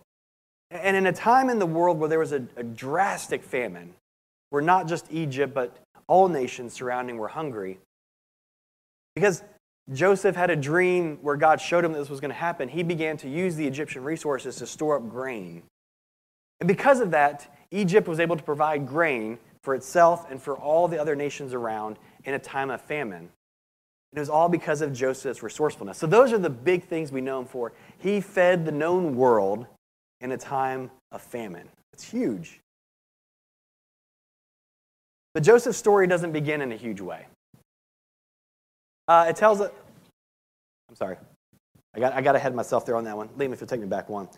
And 0.71 0.97
in 0.97 1.07
a 1.07 1.13
time 1.13 1.51
in 1.51 1.59
the 1.59 1.67
world 1.67 1.99
where 1.99 2.09
there 2.09 2.19
was 2.19 2.33
a, 2.33 2.43
a 2.57 2.63
drastic 2.63 3.43
famine, 3.43 3.93
where 4.49 4.63
not 4.63 4.89
just 4.89 5.13
Egypt, 5.13 5.53
but 5.53 5.77
all 6.07 6.29
nations 6.29 6.73
surrounding 6.73 7.19
were 7.19 7.29
hungry, 7.29 7.79
because 9.15 9.43
Joseph 9.93 10.35
had 10.35 10.50
a 10.50 10.57
dream 10.57 11.19
where 11.23 11.37
God 11.37 11.61
showed 11.61 11.85
him 11.85 11.93
that 11.93 11.99
this 11.99 12.11
was 12.11 12.21
going 12.21 12.31
to 12.31 12.35
happen, 12.35 12.69
he 12.69 12.83
began 12.83 13.16
to 13.19 13.28
use 13.28 13.55
the 13.55 13.66
Egyptian 13.66 14.02
resources 14.02 14.57
to 14.57 14.66
store 14.66 14.97
up 14.97 15.09
grain. 15.09 15.62
And 16.61 16.66
because 16.66 17.00
of 17.00 17.12
that, 17.12 17.52
Egypt 17.71 18.09
was 18.09 18.19
able 18.19 18.37
to 18.37 18.43
provide 18.43 18.87
grain 18.87 19.38
for 19.62 19.75
itself 19.75 20.31
and 20.31 20.43
for 20.43 20.57
all 20.57 20.88
the 20.88 20.99
other 20.99 21.14
nations 21.14 21.55
around 21.55 21.99
in 22.25 22.35
a 22.35 22.38
time 22.38 22.71
of 22.71 22.81
famine. 22.81 23.28
It 24.12 24.19
was 24.19 24.28
all 24.31 24.49
because 24.49 24.81
of 24.81 24.93
Joseph's 24.93 25.43
resourcefulness. 25.43 25.99
So, 25.99 26.07
those 26.07 26.33
are 26.33 26.38
the 26.38 26.50
big 26.50 26.85
things 26.85 27.12
we 27.12 27.21
know 27.21 27.40
him 27.40 27.47
for. 27.47 27.73
He 27.99 28.21
fed 28.21 28.64
the 28.64 28.73
known 28.73 29.16
world 29.16 29.66
in 30.21 30.33
a 30.33 30.38
time 30.38 30.90
of 31.12 31.21
famine. 31.21 31.69
It's 31.93 32.05
huge. 32.05 32.61
But 35.35 35.43
Joseph's 35.43 35.76
story 35.76 36.07
doesn't 36.07 36.33
begin 36.33 36.62
in 36.62 36.73
a 36.73 36.76
huge 36.76 37.00
way. 37.00 37.26
Uh, 39.09 39.27
it 39.29 39.37
tells 39.37 39.61
it. 39.61 39.73
I'm 40.89 40.97
sorry. 40.97 41.17
I 41.95 42.01
got, 42.01 42.13
I 42.13 42.21
got 42.21 42.37
ahead 42.37 42.53
of 42.53 42.57
myself 42.57 42.85
there 42.85 42.97
on 42.97 43.05
that 43.05 43.17
one. 43.17 43.29
Liam, 43.31 43.53
if 43.53 43.61
you'll 43.61 43.69
take 43.69 43.81
me 43.81 43.87
back 43.87 44.09
one. 44.09 44.29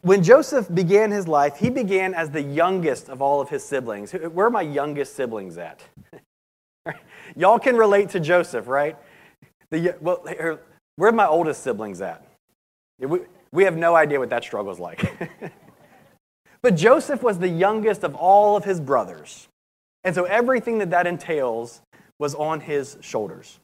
When 0.00 0.22
Joseph 0.22 0.72
began 0.74 1.10
his 1.10 1.28
life, 1.28 1.56
he 1.56 1.70
began 1.70 2.12
as 2.12 2.28
the 2.30 2.42
youngest 2.42 3.08
of 3.08 3.22
all 3.22 3.40
of 3.40 3.48
his 3.48 3.64
siblings. 3.64 4.12
Where 4.12 4.46
are 4.46 4.50
my 4.50 4.62
youngest 4.62 5.14
siblings 5.14 5.56
at? 5.56 5.80
Y'all 7.36 7.58
can 7.58 7.76
relate 7.76 8.10
to 8.10 8.20
Joseph, 8.20 8.66
right? 8.66 8.96
The, 9.70 9.94
well, 10.00 10.24
where 10.96 11.08
are 11.08 11.12
my 11.12 11.26
oldest 11.26 11.62
siblings 11.62 12.00
at? 12.00 12.26
We, 12.98 13.20
we 13.52 13.64
have 13.64 13.76
no 13.76 13.94
idea 13.94 14.18
what 14.18 14.30
that 14.30 14.42
struggle 14.42 14.72
is 14.72 14.80
like. 14.80 15.30
but 16.62 16.74
Joseph 16.74 17.22
was 17.22 17.38
the 17.38 17.48
youngest 17.48 18.02
of 18.02 18.14
all 18.14 18.56
of 18.56 18.64
his 18.64 18.80
brothers. 18.80 19.48
And 20.02 20.14
so 20.14 20.24
everything 20.24 20.78
that 20.78 20.90
that 20.90 21.06
entails 21.06 21.80
was 22.18 22.34
on 22.34 22.60
his 22.60 22.98
shoulders. 23.00 23.58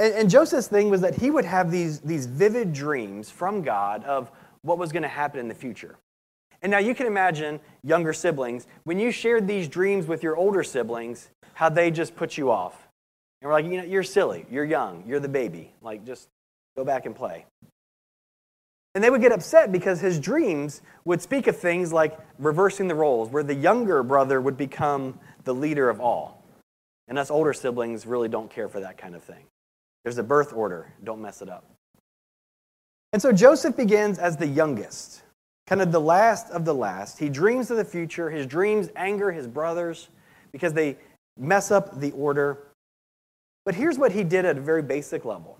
And, 0.00 0.14
and 0.14 0.30
Joseph's 0.30 0.66
thing 0.66 0.88
was 0.88 1.02
that 1.02 1.14
he 1.14 1.30
would 1.30 1.44
have 1.44 1.70
these, 1.70 2.00
these 2.00 2.24
vivid 2.24 2.72
dreams 2.72 3.30
from 3.30 3.60
God 3.60 4.02
of 4.04 4.32
what 4.62 4.78
was 4.78 4.92
going 4.92 5.02
to 5.02 5.08
happen 5.08 5.38
in 5.38 5.46
the 5.46 5.54
future. 5.54 5.96
And 6.62 6.70
now 6.70 6.78
you 6.78 6.94
can 6.94 7.06
imagine 7.06 7.60
younger 7.82 8.14
siblings, 8.14 8.66
when 8.84 8.98
you 8.98 9.10
shared 9.10 9.46
these 9.46 9.68
dreams 9.68 10.06
with 10.06 10.22
your 10.22 10.36
older 10.36 10.62
siblings, 10.62 11.28
how 11.52 11.68
they 11.68 11.90
just 11.90 12.16
put 12.16 12.38
you 12.38 12.50
off. 12.50 12.88
And 13.40 13.48
we're 13.48 13.54
like, 13.54 13.66
you 13.66 13.76
know, 13.76 13.84
you're 13.84 14.02
silly. 14.02 14.46
You're 14.50 14.64
young. 14.64 15.04
You're 15.06 15.20
the 15.20 15.28
baby. 15.28 15.72
Like, 15.82 16.06
just 16.06 16.28
go 16.76 16.84
back 16.84 17.04
and 17.04 17.14
play. 17.14 17.44
And 18.94 19.04
they 19.04 19.10
would 19.10 19.20
get 19.20 19.32
upset 19.32 19.70
because 19.70 20.00
his 20.00 20.18
dreams 20.18 20.80
would 21.04 21.20
speak 21.20 21.46
of 21.46 21.58
things 21.58 21.92
like 21.92 22.18
reversing 22.38 22.88
the 22.88 22.94
roles, 22.94 23.28
where 23.28 23.42
the 23.42 23.54
younger 23.54 24.02
brother 24.02 24.40
would 24.40 24.56
become 24.56 25.18
the 25.44 25.54
leader 25.54 25.90
of 25.90 26.00
all. 26.00 26.42
And 27.06 27.18
us 27.18 27.30
older 27.30 27.52
siblings 27.52 28.06
really 28.06 28.28
don't 28.28 28.50
care 28.50 28.68
for 28.68 28.80
that 28.80 28.96
kind 28.96 29.14
of 29.14 29.22
thing. 29.22 29.44
There's 30.04 30.18
a 30.18 30.22
birth 30.22 30.52
order, 30.52 30.92
don't 31.04 31.20
mess 31.20 31.42
it 31.42 31.48
up. 31.48 31.64
And 33.12 33.20
so 33.20 33.32
Joseph 33.32 33.76
begins 33.76 34.18
as 34.18 34.36
the 34.36 34.46
youngest, 34.46 35.22
kind 35.66 35.82
of 35.82 35.92
the 35.92 36.00
last 36.00 36.50
of 36.50 36.64
the 36.64 36.74
last. 36.74 37.18
He 37.18 37.28
dreams 37.28 37.70
of 37.70 37.76
the 37.76 37.84
future. 37.84 38.30
His 38.30 38.46
dreams 38.46 38.88
anger 38.94 39.32
his 39.32 39.46
brothers 39.46 40.08
because 40.52 40.72
they 40.72 40.96
mess 41.36 41.70
up 41.70 42.00
the 42.00 42.12
order. 42.12 42.58
But 43.64 43.74
here's 43.74 43.98
what 43.98 44.12
he 44.12 44.22
did 44.22 44.44
at 44.44 44.56
a 44.56 44.60
very 44.60 44.82
basic 44.82 45.24
level 45.24 45.58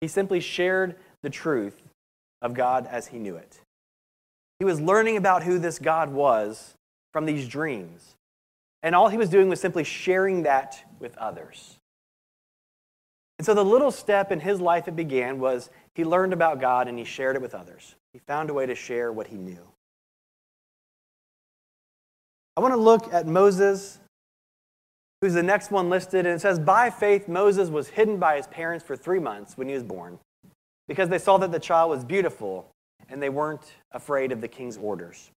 he 0.00 0.08
simply 0.08 0.40
shared 0.40 0.96
the 1.22 1.30
truth 1.30 1.80
of 2.42 2.54
God 2.54 2.88
as 2.90 3.06
he 3.06 3.18
knew 3.18 3.36
it. 3.36 3.60
He 4.58 4.64
was 4.64 4.80
learning 4.80 5.16
about 5.16 5.44
who 5.44 5.58
this 5.58 5.78
God 5.78 6.12
was 6.12 6.74
from 7.12 7.24
these 7.24 7.48
dreams. 7.48 8.16
And 8.82 8.96
all 8.96 9.08
he 9.08 9.16
was 9.16 9.28
doing 9.28 9.48
was 9.48 9.60
simply 9.60 9.84
sharing 9.84 10.42
that 10.42 10.84
with 10.98 11.16
others. 11.18 11.78
And 13.42 13.44
so 13.44 13.54
the 13.54 13.64
little 13.64 13.90
step 13.90 14.30
in 14.30 14.38
his 14.38 14.60
life 14.60 14.86
it 14.86 14.94
began 14.94 15.40
was 15.40 15.68
he 15.96 16.04
learned 16.04 16.32
about 16.32 16.60
God 16.60 16.86
and 16.86 16.96
he 16.96 17.04
shared 17.04 17.34
it 17.34 17.42
with 17.42 17.56
others. 17.56 17.96
He 18.12 18.20
found 18.20 18.50
a 18.50 18.54
way 18.54 18.66
to 18.66 18.76
share 18.76 19.12
what 19.12 19.26
he 19.26 19.34
knew. 19.34 19.66
I 22.56 22.60
want 22.60 22.72
to 22.72 22.78
look 22.78 23.12
at 23.12 23.26
Moses 23.26 23.98
who's 25.20 25.34
the 25.34 25.42
next 25.42 25.72
one 25.72 25.90
listed. 25.90 26.24
And 26.24 26.36
it 26.36 26.40
says, 26.40 26.60
By 26.60 26.88
faith, 26.88 27.26
Moses 27.26 27.68
was 27.68 27.88
hidden 27.88 28.18
by 28.18 28.36
his 28.36 28.46
parents 28.46 28.84
for 28.84 28.94
three 28.94 29.18
months 29.18 29.58
when 29.58 29.66
he 29.66 29.74
was 29.74 29.82
born 29.82 30.20
because 30.86 31.08
they 31.08 31.18
saw 31.18 31.36
that 31.38 31.50
the 31.50 31.58
child 31.58 31.90
was 31.90 32.04
beautiful 32.04 32.70
and 33.08 33.20
they 33.20 33.28
weren't 33.28 33.72
afraid 33.90 34.30
of 34.30 34.40
the 34.40 34.46
king's 34.46 34.76
orders. 34.76 35.32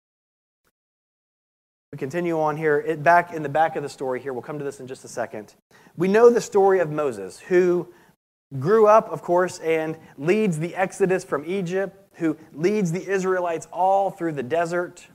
We 1.95 1.99
continue 1.99 2.37
on 2.41 2.57
here. 2.57 2.83
It, 2.85 3.03
back 3.03 3.31
in 3.31 3.41
the 3.41 3.47
back 3.47 3.77
of 3.77 3.83
the 3.83 3.87
story 3.87 4.19
here, 4.19 4.33
we'll 4.33 4.41
come 4.41 4.59
to 4.59 4.65
this 4.65 4.81
in 4.81 4.85
just 4.85 5.05
a 5.05 5.07
second. 5.07 5.55
We 5.95 6.09
know 6.09 6.29
the 6.29 6.41
story 6.41 6.79
of 6.79 6.91
Moses, 6.91 7.39
who 7.39 7.87
grew 8.59 8.85
up, 8.85 9.09
of 9.13 9.21
course, 9.21 9.59
and 9.59 9.97
leads 10.17 10.59
the 10.59 10.75
exodus 10.75 11.23
from 11.23 11.45
Egypt, 11.45 11.97
who 12.15 12.35
leads 12.51 12.91
the 12.91 13.09
Israelites 13.09 13.69
all 13.71 14.11
through 14.11 14.33
the 14.33 14.43
desert. 14.43 15.07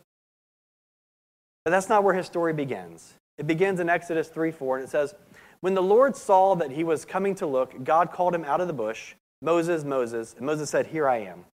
But 1.67 1.73
that's 1.73 1.91
not 1.91 2.03
where 2.03 2.15
his 2.15 2.25
story 2.25 2.55
begins. 2.55 3.13
It 3.37 3.47
begins 3.47 3.79
in 3.79 3.91
Exodus 3.91 4.29
3 4.29 4.51
4, 4.51 4.79
and 4.79 4.85
it 4.87 4.91
says, 4.91 5.15
When 5.61 5.75
the 5.75 5.83
Lord 5.83 6.17
saw 6.17 6.55
that 6.55 6.71
he 6.71 6.83
was 6.83 7.05
coming 7.05 7.35
to 7.35 7.47
look, 7.47 7.85
God 7.85 8.11
called 8.11 8.35
him 8.35 8.45
out 8.45 8.63
of 8.63 8.69
the 8.69 8.73
bush, 8.73 9.17
Moses, 9.43 9.85
Moses. 9.85 10.35
And 10.35 10.47
Moses 10.47 10.71
said, 10.71 10.87
Here 10.87 11.07
I 11.07 11.19
am. 11.19 11.45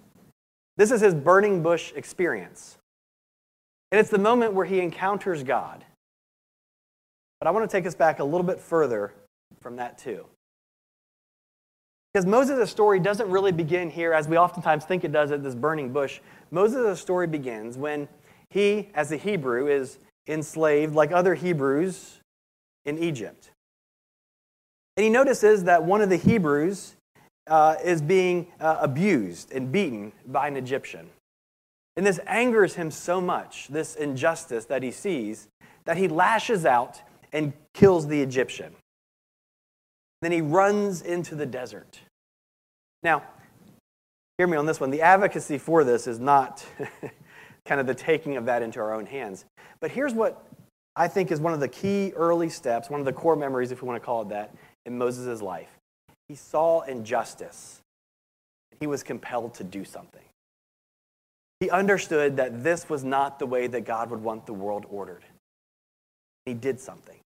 This 0.77 0.89
is 0.89 1.01
his 1.01 1.13
burning 1.13 1.63
bush 1.63 1.91
experience. 1.98 2.76
And 3.91 4.00
it's 4.00 4.10
the 4.10 4.17
moment 4.17 4.53
where 4.53 4.65
he 4.65 4.79
encounters 4.79 5.44
God. 5.44 5.86
But 7.39 7.48
I 7.48 7.51
want 7.51 7.70
to 7.70 7.77
take 7.77 7.86
us 7.86 7.96
back 7.96 8.20
a 8.20 8.24
little 8.24 8.44
bit 8.44 8.60
further 8.60 9.13
from 9.62 9.75
that, 9.77 9.98
too. 9.98 10.25
Because 12.13 12.25
Moses' 12.25 12.72
story 12.72 13.00
doesn't 13.00 13.29
really 13.29 13.51
begin 13.51 13.89
here 13.89 14.12
as 14.13 14.27
we 14.27 14.38
oftentimes 14.38 14.86
think 14.86 15.03
it 15.03 15.12
does 15.12 15.32
at 15.32 15.44
this 15.44 15.53
burning 15.53 15.94
bush. 15.94 16.20
Moses' 16.51 17.00
story 17.00 17.27
begins 17.27 17.77
when 17.77 18.08
he, 18.50 18.89
as 18.96 19.12
a 19.12 19.17
Hebrew, 19.17 19.67
is 19.67 20.00
enslaved 20.27 20.96
like 20.96 21.12
other 21.12 21.36
Hebrews 21.36 22.20
in 22.86 22.98
Egypt. 22.98 23.51
And 24.96 25.03
he 25.03 25.10
notices 25.10 25.65
that 25.65 25.84
one 25.84 26.01
of 26.01 26.10
the 26.10 26.17
Hebrews 26.17 26.96
uh, 27.46 27.75
is 27.84 28.01
being 28.01 28.48
uh, 28.60 28.77
abused 28.82 29.51
and 29.51 29.72
beaten 29.72 30.12
by 30.25 30.48
an 30.48 30.58
Egyptian. 30.58 31.10
And 31.97 32.05
this 32.05 32.19
angers 32.27 32.75
him 32.75 32.91
so 32.91 33.19
much, 33.19 33.67
this 33.67 33.95
injustice 33.95 34.65
that 34.65 34.83
he 34.83 34.91
sees, 34.91 35.49
that 35.85 35.97
he 35.97 36.07
lashes 36.07 36.65
out 36.65 37.01
and 37.33 37.51
kills 37.73 38.07
the 38.07 38.21
Egyptian. 38.21 38.73
Then 40.21 40.31
he 40.31 40.41
runs 40.41 41.01
into 41.01 41.35
the 41.35 41.45
desert. 41.45 41.99
Now, 43.03 43.23
hear 44.37 44.47
me 44.47 44.57
on 44.57 44.65
this 44.65 44.79
one. 44.79 44.91
The 44.91 45.01
advocacy 45.01 45.57
for 45.57 45.83
this 45.83 46.07
is 46.07 46.19
not 46.19 46.65
kind 47.65 47.81
of 47.81 47.87
the 47.87 47.95
taking 47.95 48.37
of 48.37 48.45
that 48.45 48.61
into 48.61 48.79
our 48.79 48.93
own 48.93 49.05
hands. 49.05 49.45
But 49.79 49.91
here's 49.91 50.13
what 50.13 50.47
I 50.97 51.07
think, 51.07 51.31
is 51.31 51.39
one 51.39 51.53
of 51.53 51.59
the 51.59 51.67
key 51.67 52.11
early 52.15 52.49
steps, 52.49 52.89
one 52.89 52.99
of 52.99 53.05
the 53.05 53.13
core 53.13 53.35
memories, 53.35 53.71
if 53.71 53.83
we 53.83 53.87
want 53.87 54.01
to 54.01 54.05
call 54.05 54.23
it 54.23 54.29
that, 54.29 54.55
in 54.87 54.97
Moses' 54.97 55.43
life. 55.43 55.69
He 56.27 56.33
saw 56.33 56.81
injustice. 56.81 57.81
He 58.79 58.87
was 58.87 59.03
compelled 59.03 59.53
to 59.55 59.63
do 59.63 59.85
something. 59.85 60.23
He 61.59 61.69
understood 61.69 62.37
that 62.37 62.63
this 62.63 62.89
was 62.89 63.03
not 63.03 63.39
the 63.39 63.45
way 63.45 63.67
that 63.67 63.81
God 63.81 64.09
would 64.11 64.21
want 64.21 64.45
the 64.45 64.53
world 64.53 64.85
ordered. 64.89 65.23
He 66.45 66.53
did 66.53 66.79
something. 66.79 67.17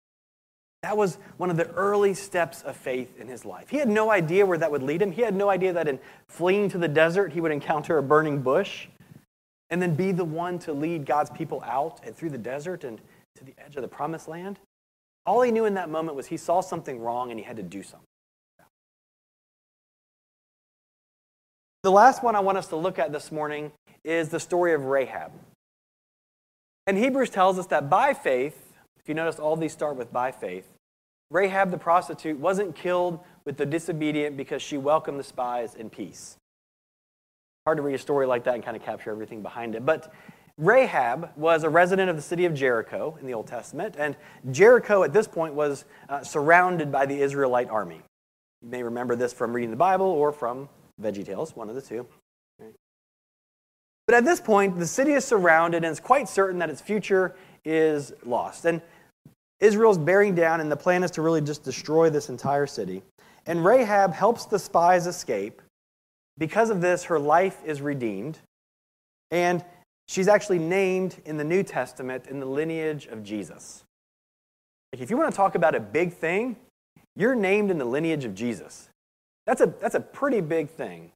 That 0.83 0.97
was 0.97 1.19
one 1.37 1.51
of 1.51 1.57
the 1.57 1.69
early 1.71 2.13
steps 2.13 2.63
of 2.63 2.75
faith 2.75 3.19
in 3.19 3.27
his 3.27 3.45
life. 3.45 3.69
He 3.69 3.77
had 3.77 3.89
no 3.89 4.09
idea 4.09 4.45
where 4.45 4.57
that 4.57 4.71
would 4.71 4.81
lead 4.81 5.01
him. 5.01 5.11
He 5.11 5.21
had 5.21 5.35
no 5.35 5.49
idea 5.49 5.73
that 5.73 5.87
in 5.87 5.99
fleeing 6.27 6.69
to 6.69 6.79
the 6.79 6.87
desert, 6.87 7.33
he 7.33 7.41
would 7.41 7.51
encounter 7.51 7.97
a 7.97 8.03
burning 8.03 8.41
bush 8.41 8.87
and 9.69 9.81
then 9.81 9.95
be 9.95 10.11
the 10.11 10.25
one 10.25 10.57
to 10.59 10.73
lead 10.73 11.05
God's 11.05 11.29
people 11.29 11.61
out 11.65 11.99
and 12.03 12.15
through 12.15 12.31
the 12.31 12.37
desert 12.37 12.83
and 12.83 12.99
to 13.35 13.43
the 13.43 13.53
edge 13.63 13.75
of 13.75 13.83
the 13.83 13.87
promised 13.87 14.27
land. 14.27 14.59
All 15.25 15.41
he 15.41 15.51
knew 15.51 15.65
in 15.65 15.75
that 15.75 15.89
moment 15.89 16.15
was 16.15 16.27
he 16.27 16.37
saw 16.37 16.61
something 16.61 16.99
wrong 16.99 17.29
and 17.29 17.39
he 17.39 17.45
had 17.45 17.57
to 17.57 17.63
do 17.63 17.83
something. 17.83 18.07
The 21.83 21.91
last 21.91 22.21
one 22.21 22.35
I 22.35 22.41
want 22.41 22.59
us 22.59 22.67
to 22.67 22.75
look 22.75 22.99
at 22.99 23.11
this 23.11 23.31
morning 23.31 23.71
is 24.03 24.29
the 24.29 24.39
story 24.39 24.73
of 24.73 24.85
Rahab. 24.85 25.31
And 26.85 26.95
Hebrews 26.95 27.31
tells 27.31 27.57
us 27.57 27.65
that 27.67 27.89
by 27.89 28.13
faith, 28.13 28.73
if 28.99 29.09
you 29.09 29.15
notice, 29.15 29.39
all 29.39 29.55
these 29.55 29.73
start 29.73 29.95
with 29.95 30.13
by 30.13 30.31
faith, 30.31 30.69
Rahab 31.31 31.71
the 31.71 31.79
prostitute 31.79 32.37
wasn't 32.37 32.75
killed 32.75 33.19
with 33.45 33.57
the 33.57 33.65
disobedient 33.65 34.37
because 34.37 34.61
she 34.61 34.77
welcomed 34.77 35.19
the 35.19 35.23
spies 35.23 35.73
in 35.73 35.89
peace. 35.89 36.37
Hard 37.65 37.79
to 37.79 37.81
read 37.81 37.95
a 37.95 37.99
story 37.99 38.27
like 38.27 38.43
that 38.43 38.53
and 38.53 38.63
kind 38.63 38.77
of 38.77 38.83
capture 38.83 39.09
everything 39.09 39.41
behind 39.41 39.73
it. 39.73 39.83
But 39.83 40.13
Rahab 40.59 41.31
was 41.35 41.63
a 41.63 41.69
resident 41.69 42.11
of 42.11 42.15
the 42.15 42.21
city 42.21 42.45
of 42.45 42.53
Jericho 42.53 43.17
in 43.19 43.25
the 43.25 43.33
Old 43.33 43.47
Testament, 43.47 43.95
and 43.97 44.15
Jericho 44.51 45.01
at 45.01 45.13
this 45.13 45.27
point 45.27 45.55
was 45.55 45.85
uh, 46.09 46.21
surrounded 46.21 46.91
by 46.91 47.07
the 47.07 47.19
Israelite 47.19 47.69
army. 47.69 48.01
You 48.61 48.69
may 48.69 48.83
remember 48.83 49.15
this 49.15 49.33
from 49.33 49.51
reading 49.51 49.71
the 49.71 49.77
Bible 49.77 50.05
or 50.05 50.31
from 50.31 50.69
Veggie 51.01 51.25
Tales, 51.25 51.55
one 51.55 51.69
of 51.69 51.75
the 51.75 51.81
two. 51.81 52.05
But 54.07 54.15
at 54.15 54.25
this 54.25 54.41
point, 54.41 54.77
the 54.77 54.87
city 54.87 55.13
is 55.13 55.23
surrounded, 55.23 55.83
and 55.83 55.91
it's 55.91 55.99
quite 55.99 56.27
certain 56.27 56.59
that 56.59 56.69
its 56.69 56.81
future 56.81 57.35
is 57.63 58.11
lost. 58.25 58.65
And 58.65 58.81
Israel's 59.59 59.97
bearing 59.97 60.35
down, 60.35 60.59
and 60.59 60.71
the 60.71 60.75
plan 60.75 61.03
is 61.03 61.11
to 61.11 61.21
really 61.21 61.41
just 61.41 61.63
destroy 61.63 62.09
this 62.09 62.29
entire 62.29 62.67
city. 62.67 63.03
And 63.45 63.63
Rahab 63.63 64.13
helps 64.13 64.45
the 64.45 64.59
spies 64.59 65.07
escape. 65.07 65.61
Because 66.37 66.69
of 66.69 66.81
this, 66.81 67.05
her 67.05 67.19
life 67.19 67.57
is 67.65 67.81
redeemed. 67.81 68.39
And 69.29 69.63
she's 70.07 70.27
actually 70.27 70.59
named 70.59 71.21
in 71.25 71.37
the 71.37 71.43
New 71.43 71.63
Testament 71.63 72.27
in 72.27 72.39
the 72.39 72.45
lineage 72.45 73.05
of 73.05 73.23
Jesus. 73.23 73.83
If 74.91 75.09
you 75.09 75.15
want 75.15 75.31
to 75.31 75.37
talk 75.37 75.55
about 75.55 75.73
a 75.73 75.79
big 75.79 76.13
thing, 76.13 76.57
you're 77.15 77.35
named 77.35 77.71
in 77.71 77.77
the 77.77 77.85
lineage 77.85 78.25
of 78.25 78.35
Jesus. 78.35 78.89
That's 79.51 79.59
a, 79.59 79.73
that's 79.81 79.95
a 79.95 79.99
pretty 79.99 80.39
big 80.39 80.69
thing. 80.69 81.11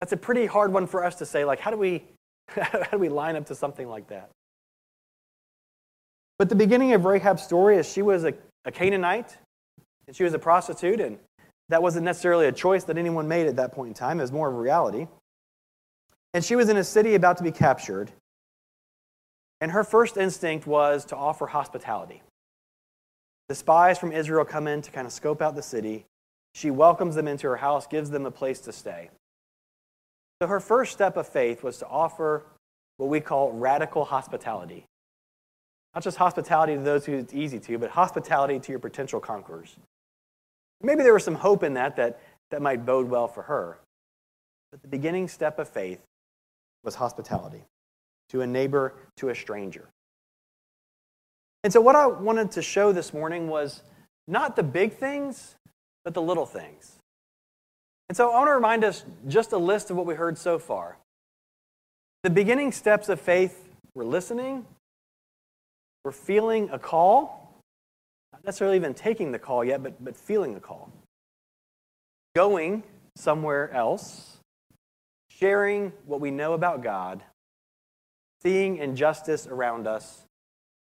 That's 0.00 0.12
a 0.12 0.16
pretty 0.16 0.46
hard 0.46 0.72
one 0.72 0.88
for 0.88 1.04
us 1.04 1.14
to 1.20 1.24
say, 1.24 1.44
like, 1.44 1.60
how 1.60 1.70
do 1.70 1.76
we, 1.76 2.02
how 2.48 2.90
do 2.90 2.98
we 2.98 3.08
line 3.08 3.36
up 3.36 3.46
to 3.46 3.54
something 3.54 3.88
like 3.88 4.08
that? 4.08 4.30
But 6.40 6.48
the 6.48 6.56
beginning 6.56 6.92
of 6.92 7.04
Rahab's 7.04 7.44
story 7.44 7.76
is 7.76 7.88
she 7.88 8.02
was 8.02 8.24
a, 8.24 8.34
a 8.64 8.72
Canaanite, 8.72 9.38
and 10.08 10.16
she 10.16 10.24
was 10.24 10.34
a 10.34 10.40
prostitute, 10.40 11.00
and 11.00 11.20
that 11.68 11.80
wasn't 11.80 12.04
necessarily 12.04 12.48
a 12.48 12.52
choice 12.52 12.82
that 12.82 12.98
anyone 12.98 13.28
made 13.28 13.46
at 13.46 13.54
that 13.54 13.70
point 13.70 13.90
in 13.90 13.94
time. 13.94 14.18
It 14.18 14.22
was 14.22 14.32
more 14.32 14.48
of 14.48 14.54
a 14.56 14.58
reality. 14.58 15.06
And 16.34 16.44
she 16.44 16.56
was 16.56 16.68
in 16.68 16.76
a 16.78 16.84
city 16.84 17.14
about 17.14 17.36
to 17.36 17.44
be 17.44 17.52
captured, 17.52 18.10
and 19.60 19.70
her 19.70 19.84
first 19.84 20.16
instinct 20.16 20.66
was 20.66 21.04
to 21.04 21.16
offer 21.16 21.46
hospitality. 21.46 22.22
The 23.48 23.54
spies 23.54 24.00
from 24.00 24.10
Israel 24.10 24.44
come 24.44 24.66
in 24.66 24.82
to 24.82 24.90
kind 24.90 25.06
of 25.06 25.12
scope 25.12 25.40
out 25.40 25.54
the 25.54 25.62
city. 25.62 26.06
She 26.56 26.70
welcomes 26.70 27.14
them 27.14 27.28
into 27.28 27.46
her 27.48 27.56
house, 27.56 27.86
gives 27.86 28.08
them 28.08 28.24
a 28.24 28.30
place 28.30 28.60
to 28.60 28.72
stay. 28.72 29.10
So 30.40 30.48
her 30.48 30.58
first 30.58 30.90
step 30.90 31.18
of 31.18 31.28
faith 31.28 31.62
was 31.62 31.76
to 31.80 31.86
offer 31.86 32.46
what 32.96 33.10
we 33.10 33.20
call 33.20 33.52
radical 33.52 34.06
hospitality. 34.06 34.86
Not 35.94 36.02
just 36.02 36.16
hospitality 36.16 36.74
to 36.74 36.80
those 36.80 37.04
who 37.04 37.12
it's 37.12 37.34
easy 37.34 37.58
to, 37.60 37.76
but 37.76 37.90
hospitality 37.90 38.58
to 38.58 38.72
your 38.72 38.78
potential 38.78 39.20
conquerors. 39.20 39.76
Maybe 40.80 41.02
there 41.02 41.12
was 41.12 41.24
some 41.24 41.34
hope 41.34 41.62
in 41.62 41.74
that, 41.74 41.94
that 41.96 42.20
that 42.50 42.62
might 42.62 42.86
bode 42.86 43.10
well 43.10 43.28
for 43.28 43.42
her. 43.42 43.76
But 44.72 44.80
the 44.80 44.88
beginning 44.88 45.28
step 45.28 45.58
of 45.58 45.68
faith 45.68 46.00
was 46.84 46.94
hospitality 46.94 47.64
to 48.30 48.40
a 48.40 48.46
neighbor, 48.46 48.94
to 49.18 49.28
a 49.28 49.34
stranger. 49.34 49.90
And 51.64 51.70
so, 51.70 51.82
what 51.82 51.96
I 51.96 52.06
wanted 52.06 52.50
to 52.52 52.62
show 52.62 52.92
this 52.92 53.12
morning 53.12 53.48
was 53.48 53.82
not 54.26 54.56
the 54.56 54.62
big 54.62 54.94
things, 54.94 55.56
but 56.06 56.14
the 56.14 56.22
little 56.22 56.46
things. 56.46 56.92
And 58.08 58.16
so 58.16 58.30
I 58.30 58.34
want 58.36 58.46
to 58.46 58.54
remind 58.54 58.84
us 58.84 59.04
just 59.26 59.50
a 59.50 59.58
list 59.58 59.90
of 59.90 59.96
what 59.96 60.06
we 60.06 60.14
heard 60.14 60.38
so 60.38 60.56
far. 60.56 60.98
The 62.22 62.30
beginning 62.30 62.70
steps 62.70 63.08
of 63.08 63.20
faith 63.20 63.68
we're 63.92 64.04
listening, 64.04 64.64
we're 66.04 66.12
feeling 66.12 66.70
a 66.70 66.78
call, 66.78 67.60
not 68.32 68.44
necessarily 68.44 68.76
even 68.76 68.94
taking 68.94 69.32
the 69.32 69.40
call 69.40 69.64
yet, 69.64 69.82
but, 69.82 70.02
but 70.04 70.16
feeling 70.16 70.54
the 70.54 70.60
call. 70.60 70.92
Going 72.36 72.84
somewhere 73.16 73.72
else, 73.72 74.36
sharing 75.28 75.92
what 76.04 76.20
we 76.20 76.30
know 76.30 76.52
about 76.52 76.84
God, 76.84 77.20
seeing 78.44 78.76
injustice 78.76 79.48
around 79.48 79.88
us, 79.88 80.22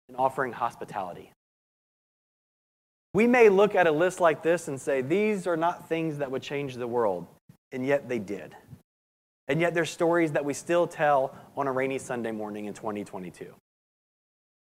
and 0.08 0.16
offering 0.18 0.54
hospitality. 0.54 1.32
We 3.14 3.26
may 3.26 3.50
look 3.50 3.76
at 3.76 3.88
a 3.88 3.92
list 3.92 4.20
like 4.20 4.44
this 4.44 4.68
and 4.68 4.80
say, 4.80 5.02
these 5.02 5.48
are 5.48 5.58
not 5.58 5.90
things 5.90 6.20
that 6.20 6.30
would 6.30 6.44
change 6.44 6.76
the 6.76 6.88
world, 6.88 7.26
and 7.72 7.86
yet 7.86 8.08
they 8.08 8.20
did. 8.20 8.56
And 9.48 9.60
yet 9.60 9.74
they're 9.74 9.86
stories 9.86 10.34
that 10.34 10.46
we 10.46 10.54
still 10.54 10.86
tell 10.86 11.36
on 11.58 11.66
a 11.66 11.72
rainy 11.72 11.98
Sunday 11.98 12.32
morning 12.32 12.66
in 12.66 12.74
2022. 12.74 13.48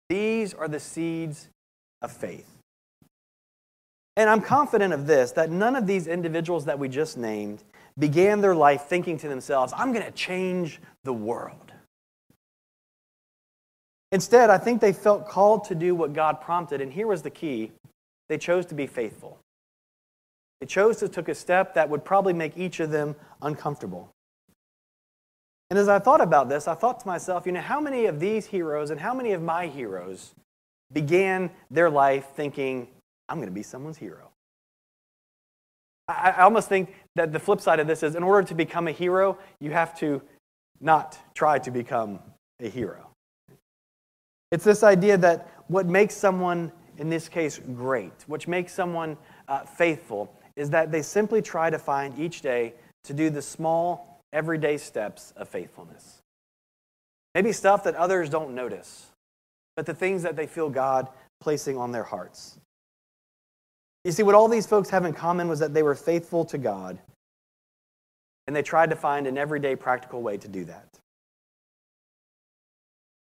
These 0.09 0.55
are 0.55 0.66
the 0.66 0.81
seeds 0.81 1.49
of 2.01 2.11
faith. 2.11 2.49
And 4.16 4.29
I'm 4.29 4.40
confident 4.40 4.95
of 4.95 5.07
this 5.07 5.33
that 5.33 5.51
none 5.51 5.77
of 5.77 5.87
these 5.87 6.07
individuals 6.07 6.64
that 6.66 6.79
we 6.79 6.88
just 6.88 7.18
named 7.18 7.62
began 7.99 8.40
their 8.40 8.55
life 8.55 8.83
thinking 8.83 9.18
to 9.18 9.29
themselves, 9.29 9.75
I'm 9.77 9.92
going 9.92 10.05
to 10.05 10.11
change 10.12 10.81
the 11.05 11.12
world. 11.12 11.73
Instead, 14.11 14.51
I 14.51 14.59
think 14.59 14.81
they 14.81 14.92
felt 14.92 15.29
called 15.29 15.64
to 15.64 15.75
do 15.75 15.95
what 15.95 16.12
God 16.12 16.40
prompted, 16.40 16.81
and 16.81 16.92
here 16.92 17.07
was 17.07 17.23
the 17.23 17.31
key 17.31 17.73
they 18.33 18.38
chose 18.38 18.64
to 18.64 18.75
be 18.75 18.87
faithful. 18.87 19.38
They 20.59 20.66
chose 20.66 20.97
to 21.01 21.09
take 21.11 21.29
a 21.29 21.35
step 21.35 21.75
that 21.75 21.90
would 21.90 22.03
probably 22.03 22.33
make 22.33 22.57
each 22.57 22.81
of 22.81 22.90
them 22.90 23.14
uncomfortable. 23.42 24.09
And 25.68 25.79
as 25.79 25.87
I 25.87 25.99
thought 25.99 26.23
about 26.23 26.49
this, 26.49 26.66
I 26.66 26.73
thought 26.75 27.01
to 27.01 27.07
myself, 27.07 27.45
you 27.45 27.53
know, 27.53 27.61
how 27.61 27.79
many 27.79 28.07
of 28.07 28.21
these 28.21 28.47
heroes 28.47 28.88
and 28.88 28.99
how 28.99 29.12
many 29.12 29.33
of 29.33 29.42
my 29.42 29.66
heroes 29.66 30.35
began 30.95 31.51
their 31.71 31.90
life 31.90 32.29
thinking, 32.35 32.88
I'm 33.29 33.37
going 33.37 33.49
to 33.51 33.55
be 33.55 33.62
someone's 33.62 33.99
hero? 33.99 34.31
I, 36.09 36.40
almost 36.40 36.71
think 36.71 36.95
that 37.16 37.35
the 37.35 37.38
flip 37.38 37.61
side 37.61 37.81
of 37.81 37.87
this 37.87 38.03
is 38.03 38.14
in 38.14 38.23
order 38.23 38.49
to 38.49 38.55
become 38.55 38.88
a 38.88 38.92
hero, 38.92 39.37
you 39.61 39.73
have 39.73 39.95
to 39.99 40.23
not 40.81 41.18
try 41.35 41.59
to 41.59 41.71
become 41.71 42.18
a 42.61 42.71
hero. 42.71 43.11
It's 44.51 44.64
this 44.64 44.83
idea 44.83 45.18
that 45.18 45.51
what 45.68 45.85
makes 45.85 46.14
someone 46.14 46.73
in 46.98 47.09
this 47.09 47.28
case, 47.28 47.59
great, 47.74 48.12
which 48.26 48.48
makes 48.48 48.72
someone 48.72 49.16
uh, 49.48 49.61
faithful, 49.64 50.35
is 50.57 50.70
that 50.70 50.92
they 50.92 51.02
simply 51.02 51.42
try 51.42 51.70
to 51.70 51.78
find 51.78 52.18
each 52.18 52.42
day 52.42 52.74
to 53.05 53.14
do 53.14 53.31
the 53.31 53.42
small, 53.42 54.20
everyday 54.33 54.76
steps 54.76 55.33
of 55.37 55.48
faithfulness. 55.48 56.22
Maybe 57.35 57.52
stuff 57.52 57.85
that 57.85 57.94
others 57.94 58.28
don't 58.28 58.55
notice, 58.55 59.07
but 59.76 59.87
the 59.87 59.94
things 59.94 60.22
that 60.22 60.37
they 60.37 60.46
feel 60.46 60.68
God 60.68 61.09
placing 61.40 61.78
on 61.78 61.92
their 61.92 62.05
hearts. 62.05 62.59
You 64.05 64.12
see, 64.12 64.22
what 64.22 64.35
all 64.35 64.48
these 64.48 64.66
folks 64.66 64.90
have 64.90 65.05
in 65.05 65.12
common 65.12 65.48
was 65.48 65.61
that 65.61 65.72
they 65.74 65.83
were 65.83 65.94
faithful 65.94 66.44
to 66.46 66.59
God, 66.59 66.98
and 68.46 68.55
they 68.55 68.62
tried 68.62 68.90
to 68.90 68.96
find 68.96 69.26
an 69.26 69.38
everyday 69.38 69.76
practical 69.76 70.22
way 70.22 70.37
to 70.37 70.48
do 70.48 70.64
that. 70.66 70.98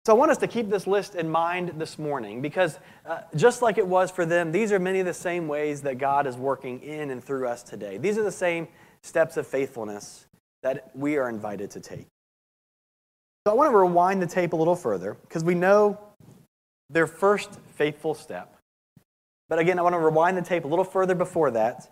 So 0.06 0.12
I 0.12 0.18
want 0.18 0.32
us 0.32 0.38
to 0.40 0.48
keep 0.48 0.70
this 0.70 0.86
list 0.86 1.16
in 1.16 1.30
mind 1.30 1.76
this 1.78 1.98
morning 1.98 2.42
because 2.42 2.78
uh, 3.06 3.22
just 3.38 3.62
like 3.62 3.78
it 3.78 3.88
was 3.88 4.12
for 4.12 4.26
them, 4.26 4.52
these 4.52 4.74
are 4.74 4.80
many 4.80 5.00
of 5.00 5.06
the 5.06 5.14
same 5.14 5.48
ways 5.48 5.82
that 5.84 5.98
God 5.98 6.28
is 6.28 6.36
working 6.36 6.82
in 6.82 7.10
and 7.10 7.24
through 7.24 7.48
us 7.48 7.64
today. 7.64 7.98
These 7.98 8.18
are 8.18 8.24
the 8.24 8.32
same 8.32 8.68
steps 9.02 9.38
of 9.38 9.48
faithfulness 9.48 10.26
that 10.62 10.92
we 10.94 11.16
are 11.16 11.30
invited 11.30 11.72
to 11.72 11.80
take. 11.80 12.06
So 13.48 13.54
I 13.54 13.56
want 13.56 13.72
to 13.72 13.78
rewind 13.78 14.22
the 14.22 14.28
tape 14.28 14.52
a 14.52 14.58
little 14.58 14.76
further 14.76 15.16
because 15.22 15.46
we 15.46 15.56
know 15.56 15.98
their 16.90 17.08
first 17.08 17.58
faithful 17.76 18.14
step. 18.14 18.58
But 19.48 19.60
again, 19.60 19.80
I 19.80 19.84
want 19.84 19.94
to 19.94 20.00
rewind 20.00 20.36
the 20.36 20.42
tape 20.42 20.66
a 20.66 20.68
little 20.68 20.84
further 20.84 21.16
before 21.16 21.52
that, 21.52 21.90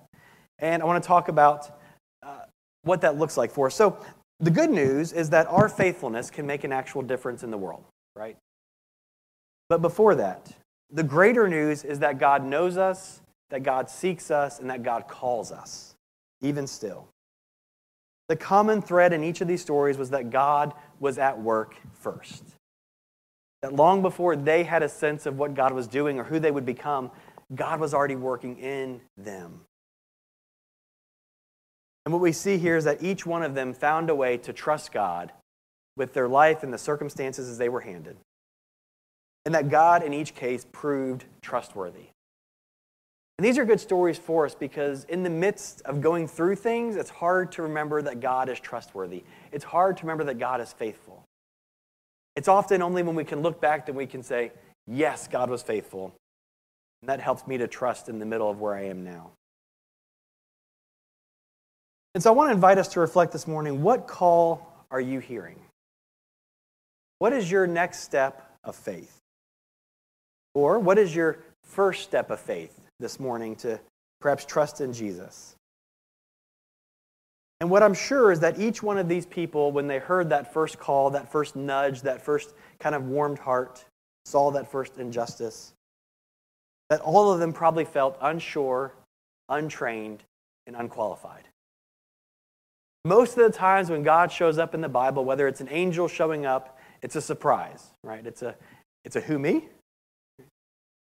and 0.60 0.84
I 0.84 0.86
want 0.86 1.02
to 1.02 1.08
talk 1.08 1.30
about 1.30 1.80
uh, 2.24 2.39
what 2.82 3.00
that 3.02 3.17
looks 3.17 3.38
like 3.38 3.52
for 3.52 3.67
us. 3.67 3.76
So 3.76 3.97
the 4.41 4.52
good 4.52 4.69
news 4.69 5.13
is 5.13 5.30
that 5.30 5.47
our 5.47 5.69
faithfulness 5.69 6.30
can 6.30 6.45
make 6.45 6.65
an 6.65 6.74
actual 6.74 7.04
difference 7.04 7.43
in 7.43 7.52
the 7.52 7.58
world 7.58 7.86
right? 8.15 8.38
But 9.69 9.82
before 9.82 10.15
that, 10.15 10.52
the 10.91 11.04
greater 11.04 11.47
news 11.47 11.84
is 11.84 12.00
that 12.00 12.19
God 12.19 12.45
knows 12.45 12.78
us, 12.78 13.21
that 13.50 13.63
God 13.63 13.89
seeks 13.89 14.30
us, 14.30 14.60
and 14.60 14.69
that 14.69 14.84
God 14.84 15.08
calls 15.08 15.52
us, 15.52 15.95
even 16.41 16.67
still. 16.67 17.08
The 18.28 18.36
common 18.36 18.82
thread 18.82 19.13
in 19.13 19.24
each 19.24 19.41
of 19.41 19.47
these 19.47 19.62
stories 19.62 19.97
was 19.97 20.10
that 20.12 20.30
God 20.30 20.74
was 21.00 21.17
at 21.17 21.41
work 21.41 21.76
first. 21.93 22.43
That 23.62 23.74
long 23.74 24.02
before 24.02 24.36
they 24.36 24.63
had 24.63 24.84
a 24.84 24.89
sense 24.89 25.26
of 25.26 25.38
what 25.38 25.54
God 25.54 25.74
was 25.74 25.88
doing 25.88 26.19
or 26.19 26.24
who 26.24 26.39
they 26.39 26.52
would 26.52 26.65
become, 26.65 27.12
God 27.54 27.80
was 27.80 27.93
already 27.93 28.15
working 28.15 28.58
in 28.58 29.02
them. 29.17 29.62
And 32.06 32.13
what 32.13 32.21
we 32.21 32.32
see 32.32 32.58
here 32.58 32.78
is 32.78 32.86
that 32.86 33.04
each 33.04 33.26
one 33.26 33.43
of 33.43 33.54
them 33.54 33.74
found 33.74 34.10
a 34.10 34.15
way 34.15 34.38
to 34.38 34.54
trust 34.54 34.91
God 34.91 35.32
with 35.97 36.13
their 36.13 36.27
life 36.27 36.63
and 36.63 36.73
the 36.73 36.77
circumstances 36.77 37.49
as 37.49 37.58
they 37.58 37.69
were 37.69 37.82
handed. 37.82 38.17
And 39.45 39.56
that 39.56 39.69
God, 39.69 40.04
in 40.04 40.13
each 40.13 40.36
case, 40.36 40.65
proved 40.71 41.25
trustworthy. 41.41 42.08
And 43.38 43.45
these 43.45 43.58
are 43.58 43.65
good 43.65 43.80
stories 43.80 44.19
for 44.19 44.45
us 44.45 44.54
because 44.54 45.06
in 45.06 45.23
the 45.23 45.30
midst 45.30 45.82
of 45.82 45.99
going 45.99 46.27
through 46.27 46.58
things, 46.58 46.95
it's 46.95 47.10
hard 47.10 47.51
to 47.54 47.63
remember 47.63 48.01
that 48.04 48.19
God 48.19 48.49
is 48.49 48.60
trustworthy. 48.60 49.23
It's 49.51 49.63
hard 49.63 49.97
to 49.97 50.04
remember 50.04 50.25
that 50.25 50.38
God 50.38 50.62
is 50.62 50.71
faithful. 50.73 51.23
It's 52.36 52.47
often 52.47 52.82
only 52.82 53.01
when 53.04 53.15
we 53.15 53.23
can 53.23 53.41
look 53.41 53.60
back 53.60 53.88
that 53.88 53.95
we 53.95 54.06
can 54.06 54.21
say, 54.21 54.51
Yes, 54.88 55.27
God 55.27 55.49
was 55.49 55.63
faithful. 55.63 56.13
And 57.01 57.10
that 57.10 57.19
helps 57.19 57.47
me 57.47 57.58
to 57.58 57.67
trust 57.67 58.10
in 58.10 58.19
the 58.19 58.25
middle 58.25 58.49
of 58.49 58.60
where 58.60 58.75
I 58.75 58.86
am 58.86 59.04
now. 59.04 59.32
And 62.13 62.21
so 62.21 62.32
I 62.32 62.36
want 62.36 62.49
to 62.49 62.54
invite 62.54 62.77
us 62.77 62.89
to 62.89 62.99
reflect 62.99 63.32
this 63.32 63.47
morning 63.47 63.82
what 63.82 64.08
call 64.08 64.86
are 64.91 65.01
you 65.01 65.19
hearing? 65.19 65.60
What 67.21 67.34
is 67.34 67.51
your 67.51 67.67
next 67.67 67.99
step 67.99 68.49
of 68.63 68.75
faith? 68.75 69.19
Or 70.55 70.79
what 70.79 70.97
is 70.97 71.15
your 71.15 71.38
first 71.62 72.01
step 72.01 72.31
of 72.31 72.39
faith 72.39 72.75
this 72.99 73.19
morning 73.19 73.55
to 73.57 73.79
perhaps 74.21 74.43
trust 74.43 74.81
in 74.81 74.91
Jesus? 74.91 75.55
And 77.60 77.69
what 77.69 77.84
I'm 77.84 77.93
sure 77.93 78.31
is 78.31 78.39
that 78.39 78.60
each 78.60 78.81
one 78.81 78.97
of 78.97 79.07
these 79.07 79.27
people, 79.27 79.71
when 79.71 79.86
they 79.86 79.99
heard 79.99 80.29
that 80.29 80.51
first 80.51 80.79
call, 80.79 81.12
that 81.12 81.31
first 81.31 81.55
nudge, 81.55 82.01
that 82.01 82.23
first 82.23 82.55
kind 82.79 82.95
of 82.95 83.05
warmed 83.05 83.38
heart, 83.38 83.86
saw 84.25 84.49
that 84.49 84.71
first 84.71 84.97
injustice, 84.97 85.73
that 86.89 87.01
all 87.01 87.31
of 87.31 87.39
them 87.39 87.53
probably 87.53 87.86
felt 87.86 88.17
unsure, 88.19 88.95
untrained, 89.47 90.23
and 90.65 90.75
unqualified. 90.75 91.43
Most 93.05 93.38
of 93.38 93.51
the 93.51 93.55
times 93.55 93.91
when 93.91 94.01
God 94.01 94.31
shows 94.31 94.57
up 94.57 94.73
in 94.73 94.81
the 94.81 94.89
Bible, 94.89 95.23
whether 95.23 95.47
it's 95.47 95.62
an 95.62 95.69
angel 95.69 96.07
showing 96.07 96.47
up, 96.47 96.79
it's 97.01 97.15
a 97.15 97.21
surprise, 97.21 97.83
right? 98.03 98.25
It's 98.25 98.41
a, 98.41 98.55
it's 99.03 99.15
a 99.15 99.21
who 99.21 99.39
me? 99.39 99.67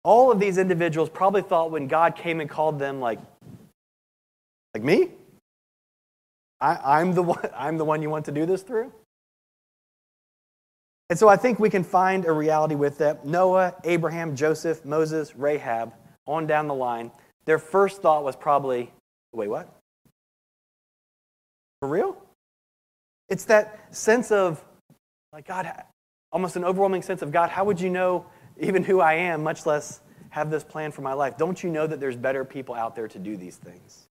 All 0.04 0.30
of 0.30 0.40
these 0.40 0.58
individuals 0.58 1.08
probably 1.08 1.42
thought 1.42 1.70
when 1.70 1.86
God 1.86 2.16
came 2.16 2.40
and 2.40 2.48
called 2.48 2.78
them, 2.78 3.00
like, 3.00 3.18
like 4.74 4.82
me? 4.82 5.10
I, 6.60 7.00
I'm, 7.00 7.14
the 7.14 7.22
one, 7.34 7.48
I'm 7.56 7.76
the 7.78 7.84
one 7.84 8.02
you 8.02 8.10
want 8.10 8.24
to 8.26 8.32
do 8.32 8.46
this 8.46 8.62
through? 8.62 8.92
And 11.10 11.18
so 11.18 11.28
I 11.28 11.36
think 11.36 11.58
we 11.58 11.68
can 11.68 11.84
find 11.84 12.24
a 12.24 12.32
reality 12.32 12.74
with 12.74 12.98
that. 12.98 13.26
Noah, 13.26 13.74
Abraham, 13.84 14.34
Joseph, 14.34 14.84
Moses, 14.84 15.36
Rahab, 15.36 15.92
on 16.26 16.46
down 16.46 16.68
the 16.68 16.74
line. 16.74 17.10
Their 17.44 17.58
first 17.58 18.00
thought 18.00 18.24
was 18.24 18.34
probably, 18.34 18.90
wait, 19.32 19.48
what? 19.48 19.68
For 21.80 21.88
real? 21.88 22.16
It's 23.28 23.44
that 23.44 23.94
sense 23.94 24.30
of, 24.30 24.64
like, 25.32 25.46
God, 25.46 25.70
almost 26.30 26.56
an 26.56 26.64
overwhelming 26.64 27.02
sense 27.02 27.22
of, 27.22 27.32
God, 27.32 27.50
how 27.50 27.64
would 27.64 27.80
you 27.80 27.90
know 27.90 28.26
even 28.60 28.84
who 28.84 29.00
I 29.00 29.14
am, 29.14 29.42
much 29.42 29.64
less 29.66 30.00
have 30.30 30.50
this 30.50 30.64
plan 30.64 30.92
for 30.92 31.02
my 31.02 31.14
life? 31.14 31.36
Don't 31.36 31.62
you 31.62 31.70
know 31.70 31.86
that 31.86 32.00
there's 32.00 32.16
better 32.16 32.44
people 32.44 32.74
out 32.74 32.94
there 32.94 33.08
to 33.08 33.18
do 33.18 33.36
these 33.36 33.56
things? 33.56 34.08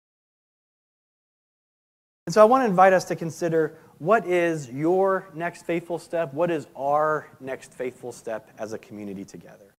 And 2.25 2.33
so 2.33 2.41
I 2.41 2.45
want 2.45 2.63
to 2.63 2.69
invite 2.69 2.93
us 2.93 3.05
to 3.05 3.15
consider 3.15 3.77
what 3.97 4.25
is 4.25 4.69
your 4.69 5.27
next 5.33 5.65
faithful 5.65 5.99
step? 5.99 6.33
What 6.33 6.51
is 6.51 6.67
our 6.75 7.27
next 7.39 7.73
faithful 7.73 8.11
step 8.11 8.49
as 8.57 8.71
a 8.71 8.77
community 8.77 9.25
together? 9.25 9.75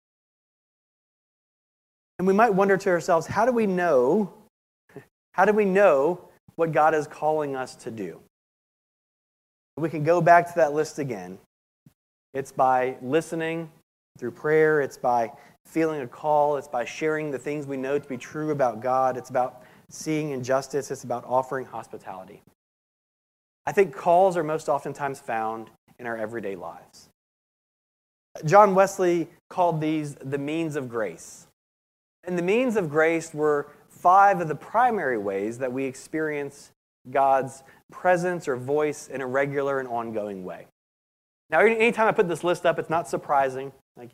And 2.17 2.27
we 2.27 2.33
might 2.33 2.53
wonder 2.53 2.75
to 2.75 2.89
ourselves, 2.89 3.27
how 3.27 3.45
do 3.45 3.51
we 3.51 3.65
know? 3.65 4.33
How 5.33 5.45
do 5.45 5.53
we 5.53 5.63
know 5.63 6.29
what 6.59 6.73
God 6.73 6.93
is 6.93 7.07
calling 7.07 7.55
us 7.55 7.73
to 7.77 7.91
do. 7.91 8.19
We 9.79 9.89
can 9.89 10.03
go 10.03 10.19
back 10.19 10.47
to 10.49 10.55
that 10.57 10.73
list 10.73 10.99
again. 10.99 11.37
It's 12.33 12.51
by 12.51 12.97
listening 13.01 13.71
through 14.17 14.31
prayer, 14.31 14.81
it's 14.81 14.97
by 14.97 15.31
feeling 15.65 16.01
a 16.01 16.07
call, 16.07 16.57
it's 16.57 16.67
by 16.67 16.83
sharing 16.83 17.31
the 17.31 17.39
things 17.39 17.65
we 17.65 17.77
know 17.77 17.97
to 17.97 18.07
be 18.07 18.17
true 18.17 18.51
about 18.51 18.81
God, 18.81 19.15
it's 19.15 19.29
about 19.29 19.63
seeing 19.87 20.31
injustice, 20.31 20.91
it's 20.91 21.05
about 21.05 21.23
offering 21.25 21.65
hospitality. 21.65 22.41
I 23.65 23.71
think 23.71 23.95
calls 23.95 24.35
are 24.35 24.43
most 24.43 24.67
oftentimes 24.67 25.21
found 25.21 25.69
in 25.97 26.05
our 26.05 26.17
everyday 26.17 26.57
lives. 26.57 27.07
John 28.43 28.75
Wesley 28.75 29.29
called 29.49 29.79
these 29.79 30.15
the 30.15 30.37
means 30.37 30.75
of 30.75 30.89
grace. 30.89 31.47
And 32.25 32.37
the 32.37 32.43
means 32.43 32.75
of 32.75 32.89
grace 32.89 33.33
were 33.33 33.67
five 33.87 34.41
of 34.41 34.49
the 34.49 34.55
primary 34.55 35.17
ways 35.17 35.57
that 35.59 35.71
we 35.71 35.85
experience 35.85 36.71
God's 37.09 37.63
presence 37.91 38.47
or 38.47 38.55
voice 38.55 39.07
in 39.07 39.21
a 39.21 39.27
regular 39.27 39.79
and 39.79 39.87
ongoing 39.87 40.43
way. 40.43 40.67
Now, 41.49 41.59
anytime 41.61 42.07
I 42.07 42.11
put 42.11 42.27
this 42.27 42.43
list 42.43 42.65
up, 42.65 42.77
it's 42.77 42.89
not 42.89 43.07
surprising. 43.07 43.71
Like, 43.97 44.11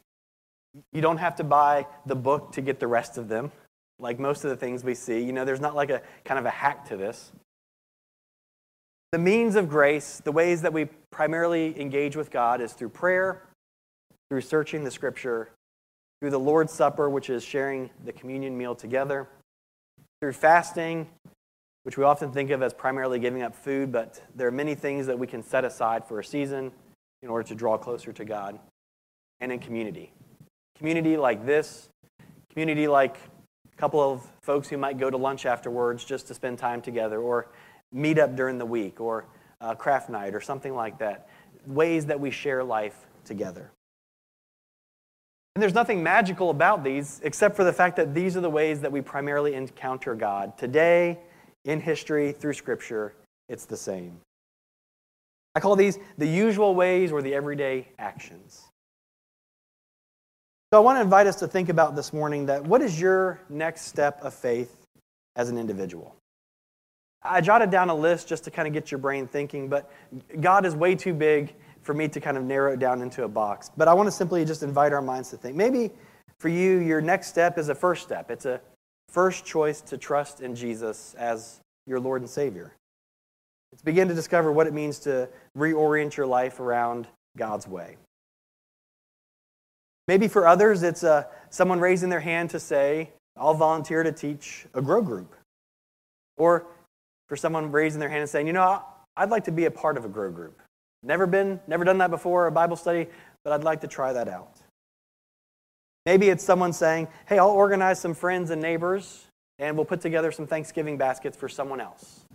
you 0.94 1.02
don't 1.02 1.18
have 1.18 1.36
to 1.38 1.44
buy 1.44 1.88
the 2.06 2.16
book 2.16 2.54
to 2.54 2.62
get 2.62 2.80
the 2.80 2.88
rest 2.88 3.18
of 3.18 3.28
them, 3.28 3.52
like 4.00 4.20
most 4.20 4.44
of 4.44 4.50
the 4.50 4.56
things 4.56 4.84
we 4.84 4.96
see. 4.96 5.22
You 5.22 5.34
know, 5.34 5.46
there's 5.46 5.60
not 5.60 5.76
like 5.76 5.90
a 5.90 6.02
kind 6.24 6.40
of 6.40 6.46
a 6.46 6.50
hack 6.50 6.88
to 6.90 6.98
this. 6.98 7.32
The 9.12 9.20
means 9.20 9.56
of 9.56 9.70
grace, 9.70 10.22
the 10.24 10.32
ways 10.32 10.62
that 10.62 10.74
we 10.74 10.86
primarily 11.12 11.80
engage 11.80 12.16
with 12.16 12.32
God, 12.32 12.62
is 12.62 12.74
through 12.74 12.90
prayer, 12.90 13.44
through 14.30 14.42
searching 14.42 14.84
the 14.84 14.92
scripture, 14.92 15.50
through 16.20 16.32
the 16.32 16.40
Lord's 16.40 16.74
Supper, 16.74 17.10
which 17.10 17.30
is 17.30 17.44
sharing 17.44 17.90
the 18.04 18.12
communion 18.12 18.58
meal 18.58 18.76
together, 18.76 19.28
through 20.20 20.34
fasting, 20.34 21.08
which 21.86 21.98
we 22.00 22.04
often 22.04 22.32
think 22.32 22.50
of 22.50 22.64
as 22.64 22.74
primarily 22.74 23.20
giving 23.20 23.44
up 23.44 23.56
food, 23.56 23.92
but 23.92 24.20
there 24.34 24.48
are 24.48 24.52
many 24.52 24.74
things 24.74 25.06
that 25.06 25.20
we 25.20 25.28
can 25.28 25.44
set 25.44 25.64
aside 25.64 26.04
for 26.04 26.20
a 26.20 26.24
season 26.24 26.72
in 27.22 27.30
order 27.30 27.48
to 27.48 27.54
draw 27.54 27.78
closer 27.78 28.12
to 28.12 28.26
God, 28.26 28.58
and 29.40 29.52
in 29.52 29.60
community. 29.60 30.12
Community 30.76 31.16
like 31.16 31.46
this, 31.46 31.90
community 32.50 32.88
like 32.88 33.18
a 33.72 33.78
couple 33.78 34.00
of 34.00 34.24
folks 34.42 34.68
who 34.68 34.78
might 34.78 34.98
go 34.98 35.12
to 35.12 35.18
lunch 35.18 35.46
afterwards 35.46 36.04
just 36.04 36.28
to 36.28 36.34
spend 36.34 36.58
time 36.58 36.82
together, 36.82 37.20
or 37.20 37.50
meet 37.92 38.18
up 38.18 38.36
during 38.36 38.58
the 38.58 38.66
week, 38.66 39.00
or 39.00 39.28
uh, 39.62 39.76
craft 39.76 40.10
night, 40.10 40.34
or 40.34 40.42
something 40.42 40.74
like 40.74 40.98
that. 40.98 41.30
Ways 41.68 42.08
that 42.08 42.20
we 42.20 42.32
share 42.32 42.64
life 42.64 43.06
together. 43.26 43.70
And 45.54 45.62
there's 45.62 45.76
nothing 45.76 46.02
magical 46.02 46.50
about 46.50 46.84
these 46.84 47.22
except 47.24 47.56
for 47.56 47.64
the 47.64 47.74
fact 47.74 47.96
that 47.98 48.16
these 48.16 48.36
are 48.36 48.42
the 48.42 48.50
ways 48.50 48.82
that 48.82 48.92
we 48.92 49.02
primarily 49.02 49.54
encounter 49.54 50.16
God. 50.16 50.58
Today, 50.58 51.20
in 51.66 51.82
history, 51.82 52.32
through 52.32 52.54
Scripture, 52.54 53.14
it's 53.50 53.66
the 53.66 53.78
same. 53.78 54.20
I 55.56 55.60
call 55.60 55.76
these 55.76 56.00
the 56.18 56.28
usual 56.28 56.76
ways 56.76 57.12
or 57.12 57.22
the 57.22 57.34
everyday 57.34 57.88
actions. 58.00 58.66
So 60.74 60.80
I 60.80 60.84
want 60.84 60.98
to 60.98 61.02
invite 61.02 61.28
us 61.28 61.38
to 61.38 61.48
think 61.48 61.70
about 61.70 61.96
this 61.96 62.12
morning 62.12 62.46
that 62.48 62.64
what 62.64 62.82
is 62.82 63.00
your 63.00 63.40
next 63.50 63.84
step 63.84 64.20
of 64.22 64.34
faith 64.34 64.76
as 65.36 65.50
an 65.50 65.58
individual? 65.58 66.16
I 67.24 67.42
jotted 67.42 67.72
down 67.72 67.90
a 67.90 67.96
list 67.96 68.28
just 68.28 68.44
to 68.44 68.52
kind 68.52 68.68
of 68.68 68.74
get 68.74 68.92
your 68.92 68.98
brain 69.00 69.28
thinking, 69.28 69.68
but 69.68 69.92
God 70.42 70.66
is 70.66 70.76
way 70.76 70.96
too 70.96 71.14
big 71.14 71.56
for 71.82 71.94
me 71.94 72.08
to 72.10 72.20
kind 72.20 72.38
of 72.38 72.44
narrow 72.44 72.74
it 72.74 72.80
down 72.80 73.02
into 73.02 73.24
a 73.24 73.28
box. 73.28 73.72
But 73.78 73.88
I 73.88 73.94
want 73.94 74.08
to 74.08 74.12
simply 74.12 74.44
just 74.44 74.64
invite 74.64 74.92
our 74.92 75.02
minds 75.02 75.30
to 75.30 75.38
think. 75.38 75.56
Maybe 75.56 75.92
for 76.40 76.50
you, 76.50 76.80
your 76.80 77.02
next 77.02 77.28
step 77.28 77.58
is 77.58 77.70
a 77.70 77.76
first 77.76 78.04
step. 78.04 78.30
It's 78.30 78.46
a 78.46 78.60
first 79.10 79.46
choice 79.46 79.82
to 79.82 79.98
trust 79.98 80.42
in 80.42 80.56
Jesus 80.56 81.16
as 81.18 81.60
your 81.88 82.00
Lord 82.00 82.22
and 82.22 82.30
Savior. 82.30 82.74
It's 83.72 83.82
begin 83.82 84.08
to 84.08 84.14
discover 84.14 84.52
what 84.52 84.68
it 84.68 84.74
means 84.74 85.00
to 85.00 85.30
reorient 85.58 86.16
your 86.16 86.28
life 86.28 86.60
around 86.60 87.08
God's 87.38 87.68
way. 87.68 87.98
Maybe 90.08 90.28
for 90.28 90.48
others, 90.48 90.84
it's 90.84 91.04
uh, 91.04 91.24
someone 91.50 91.80
raising 91.80 92.10
their 92.10 92.20
hand 92.20 92.52
to 92.52 92.60
say, 92.60 93.12
I'll 93.38 93.54
volunteer 93.54 94.04
to 94.04 94.12
teach 94.12 94.66
a 94.74 94.82
grow 94.82 95.02
group. 95.02 95.36
Or 96.38 96.68
for 97.28 97.36
someone 97.36 97.72
raising 97.72 98.00
their 98.00 98.10
hand 98.10 98.22
and 98.22 98.30
saying, 98.30 98.48
you 98.48 98.54
know, 98.54 98.84
I'd 99.18 99.30
like 99.30 99.46
to 99.46 99.52
be 99.52 99.66
a 99.66 99.72
part 99.72 99.98
of 99.98 100.06
a 100.06 100.10
grow 100.10 100.32
group. 100.32 100.62
Never 101.04 101.26
been, 101.26 101.60
never 101.68 101.84
done 101.84 101.98
that 102.00 102.12
before, 102.12 102.48
a 102.48 102.52
Bible 102.52 102.76
study, 102.76 103.08
but 103.44 103.54
I'd 103.54 103.64
like 103.64 103.82
to 103.82 103.88
try 103.88 104.14
that 104.14 104.28
out. 104.28 104.62
Maybe 106.06 106.30
it's 106.30 106.44
someone 106.44 106.72
saying, 106.72 107.08
hey, 107.28 107.40
I'll 107.40 107.50
organize 107.50 108.00
some 108.00 108.14
friends 108.14 108.52
and 108.52 108.62
neighbors 108.62 109.26
and 109.58 109.76
we'll 109.76 109.86
put 109.86 110.02
together 110.02 110.32
some 110.32 110.46
Thanksgiving 110.46 110.98
baskets 110.98 111.38
for 111.38 111.50
someone 111.50 111.82
else. 111.82 112.26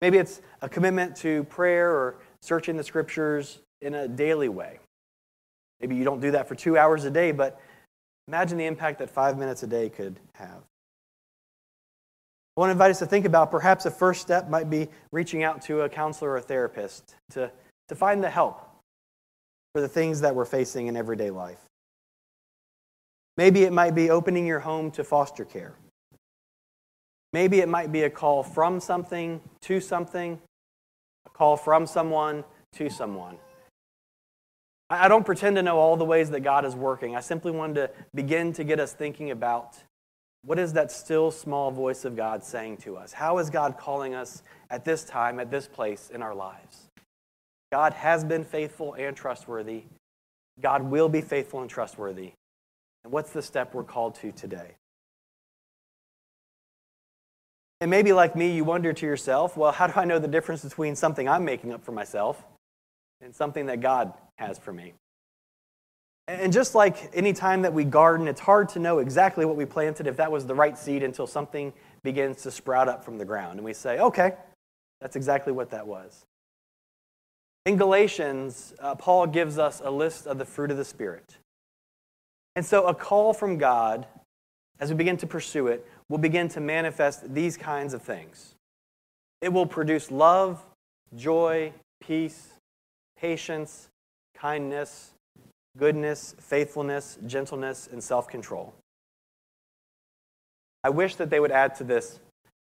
Maybe 0.00 0.18
it's 0.18 0.40
a 0.62 0.68
commitment 0.68 1.16
to 1.16 1.44
prayer 1.44 1.90
or 1.90 2.16
searching 2.40 2.76
the 2.76 2.84
scriptures 2.84 3.58
in 3.80 3.94
a 3.94 4.08
daily 4.08 4.48
way. 4.48 4.78
Maybe 5.80 5.96
you 5.96 6.04
don't 6.04 6.20
do 6.20 6.30
that 6.32 6.48
for 6.48 6.54
two 6.54 6.78
hours 6.78 7.04
a 7.04 7.10
day, 7.10 7.32
but 7.32 7.60
imagine 8.28 8.56
the 8.56 8.66
impact 8.66 8.98
that 9.00 9.10
five 9.10 9.36
minutes 9.36 9.62
a 9.62 9.66
day 9.66 9.88
could 9.88 10.18
have. 10.34 10.62
I 12.56 12.60
want 12.60 12.68
to 12.68 12.72
invite 12.72 12.90
us 12.90 12.98
to 12.98 13.06
think 13.06 13.24
about 13.24 13.50
perhaps 13.50 13.86
a 13.86 13.90
first 13.90 14.20
step 14.20 14.48
might 14.48 14.68
be 14.68 14.88
reaching 15.10 15.42
out 15.42 15.62
to 15.62 15.82
a 15.82 15.88
counselor 15.88 16.32
or 16.32 16.36
a 16.36 16.42
therapist 16.42 17.14
to, 17.30 17.50
to 17.88 17.94
find 17.94 18.22
the 18.22 18.30
help 18.30 18.60
for 19.74 19.80
the 19.80 19.88
things 19.88 20.20
that 20.20 20.34
we're 20.34 20.44
facing 20.44 20.86
in 20.86 20.96
everyday 20.96 21.30
life. 21.30 21.60
Maybe 23.36 23.62
it 23.62 23.72
might 23.72 23.94
be 23.94 24.10
opening 24.10 24.46
your 24.46 24.60
home 24.60 24.90
to 24.92 25.04
foster 25.04 25.44
care. 25.44 25.74
Maybe 27.32 27.60
it 27.60 27.68
might 27.68 27.90
be 27.90 28.02
a 28.02 28.10
call 28.10 28.42
from 28.42 28.78
something 28.78 29.40
to 29.62 29.80
something, 29.80 30.38
a 31.26 31.30
call 31.30 31.56
from 31.56 31.86
someone 31.86 32.44
to 32.74 32.90
someone. 32.90 33.38
I 34.90 35.08
don't 35.08 35.24
pretend 35.24 35.56
to 35.56 35.62
know 35.62 35.78
all 35.78 35.96
the 35.96 36.04
ways 36.04 36.28
that 36.30 36.40
God 36.40 36.66
is 36.66 36.76
working. 36.76 37.16
I 37.16 37.20
simply 37.20 37.50
wanted 37.50 37.74
to 37.74 37.90
begin 38.14 38.52
to 38.54 38.64
get 38.64 38.78
us 38.78 38.92
thinking 38.92 39.30
about 39.30 39.78
what 40.44 40.58
is 40.58 40.74
that 40.74 40.92
still 40.92 41.30
small 41.30 41.70
voice 41.70 42.04
of 42.04 42.16
God 42.16 42.44
saying 42.44 42.78
to 42.78 42.96
us? 42.96 43.12
How 43.12 43.38
is 43.38 43.48
God 43.48 43.78
calling 43.78 44.14
us 44.14 44.42
at 44.70 44.84
this 44.84 45.04
time, 45.04 45.40
at 45.40 45.50
this 45.50 45.66
place 45.68 46.10
in 46.12 46.20
our 46.20 46.34
lives? 46.34 46.88
God 47.70 47.94
has 47.94 48.24
been 48.24 48.44
faithful 48.44 48.94
and 48.94 49.16
trustworthy. 49.16 49.84
God 50.60 50.82
will 50.82 51.08
be 51.08 51.22
faithful 51.22 51.62
and 51.62 51.70
trustworthy. 51.70 52.32
And 53.04 53.12
what's 53.12 53.30
the 53.30 53.42
step 53.42 53.74
we're 53.74 53.84
called 53.84 54.14
to 54.16 54.32
today? 54.32 54.76
And 57.80 57.90
maybe 57.90 58.12
like 58.12 58.36
me, 58.36 58.52
you 58.52 58.62
wonder 58.62 58.92
to 58.92 59.06
yourself, 59.06 59.56
well, 59.56 59.72
how 59.72 59.88
do 59.88 59.94
I 59.96 60.04
know 60.04 60.20
the 60.20 60.28
difference 60.28 60.62
between 60.62 60.94
something 60.94 61.28
I'm 61.28 61.44
making 61.44 61.72
up 61.72 61.84
for 61.84 61.90
myself 61.90 62.44
and 63.20 63.34
something 63.34 63.66
that 63.66 63.80
God 63.80 64.12
has 64.36 64.56
for 64.56 64.72
me? 64.72 64.94
And 66.28 66.52
just 66.52 66.76
like 66.76 67.10
any 67.12 67.32
time 67.32 67.62
that 67.62 67.74
we 67.74 67.84
garden, 67.84 68.28
it's 68.28 68.40
hard 68.40 68.68
to 68.70 68.78
know 68.78 68.98
exactly 68.98 69.44
what 69.44 69.56
we 69.56 69.64
planted 69.64 70.06
if 70.06 70.16
that 70.18 70.30
was 70.30 70.46
the 70.46 70.54
right 70.54 70.78
seed 70.78 71.02
until 71.02 71.26
something 71.26 71.72
begins 72.04 72.42
to 72.42 72.52
sprout 72.52 72.88
up 72.88 73.04
from 73.04 73.18
the 73.18 73.24
ground. 73.24 73.58
And 73.58 73.64
we 73.64 73.72
say, 73.72 73.98
okay, 73.98 74.34
that's 75.00 75.16
exactly 75.16 75.52
what 75.52 75.70
that 75.70 75.86
was. 75.86 76.24
In 77.66 77.76
Galatians, 77.76 78.74
uh, 78.78 78.94
Paul 78.94 79.26
gives 79.26 79.58
us 79.58 79.82
a 79.84 79.90
list 79.90 80.28
of 80.28 80.38
the 80.38 80.44
fruit 80.44 80.70
of 80.70 80.76
the 80.76 80.84
Spirit. 80.84 81.36
And 82.54 82.64
so, 82.64 82.86
a 82.86 82.94
call 82.94 83.32
from 83.32 83.58
God, 83.58 84.06
as 84.78 84.90
we 84.90 84.96
begin 84.96 85.16
to 85.18 85.26
pursue 85.26 85.68
it, 85.68 85.86
will 86.08 86.18
begin 86.18 86.48
to 86.48 86.60
manifest 86.60 87.32
these 87.32 87.56
kinds 87.56 87.94
of 87.94 88.02
things. 88.02 88.54
It 89.40 89.52
will 89.52 89.66
produce 89.66 90.10
love, 90.10 90.62
joy, 91.16 91.72
peace, 92.00 92.52
patience, 93.16 93.88
kindness, 94.36 95.12
goodness, 95.78 96.34
faithfulness, 96.38 97.18
gentleness, 97.26 97.88
and 97.90 98.02
self 98.02 98.28
control. 98.28 98.74
I 100.84 100.90
wish 100.90 101.16
that 101.16 101.30
they 101.30 101.40
would 101.40 101.52
add 101.52 101.76
to 101.76 101.84
this 101.84 102.18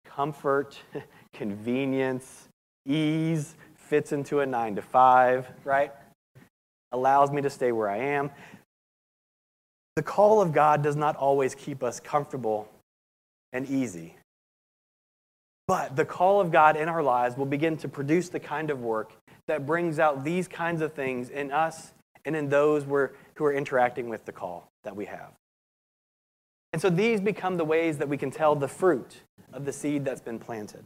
comfort, 0.06 0.80
convenience, 1.34 2.50
ease, 2.86 3.56
fits 3.76 4.12
into 4.12 4.40
a 4.40 4.46
nine 4.46 4.76
to 4.76 4.82
five, 4.82 5.48
right? 5.64 5.92
Allows 6.92 7.32
me 7.32 7.42
to 7.42 7.50
stay 7.50 7.72
where 7.72 7.90
I 7.90 7.98
am. 7.98 8.32
The 10.00 10.04
call 10.04 10.42
of 10.42 10.54
God 10.54 10.82
does 10.82 10.96
not 10.96 11.18
always 11.18 11.54
keep 11.54 11.84
us 11.84 12.00
comfortable 12.00 12.70
and 13.52 13.70
easy. 13.70 14.16
But 15.68 15.98
the 15.98 16.06
call 16.06 16.40
of 16.40 16.54
God 16.54 16.78
in 16.78 16.88
our 16.88 17.04
lives 17.04 17.36
will 17.36 17.46
begin 17.46 17.76
to 17.76 17.90
produce 17.90 18.30
the 18.30 18.40
kind 18.40 18.70
of 18.70 18.80
work 18.80 19.12
that 19.48 19.66
brings 19.66 20.00
out 20.00 20.24
these 20.24 20.48
kinds 20.48 20.82
of 20.82 20.94
things 20.94 21.30
in 21.30 21.52
us 21.52 21.92
and 22.24 22.34
in 22.34 22.48
those 22.48 22.86
who 22.86 23.44
are 23.44 23.54
interacting 23.54 24.08
with 24.08 24.24
the 24.24 24.32
call 24.32 24.72
that 24.86 24.96
we 24.96 25.04
have. 25.04 25.34
And 26.72 26.82
so 26.82 26.90
these 26.90 27.20
become 27.20 27.58
the 27.58 27.66
ways 27.66 27.98
that 27.98 28.08
we 28.08 28.16
can 28.16 28.32
tell 28.32 28.56
the 28.56 28.70
fruit 28.70 29.18
of 29.52 29.66
the 29.66 29.74
seed 29.74 30.06
that's 30.06 30.22
been 30.22 30.40
planted. 30.40 30.86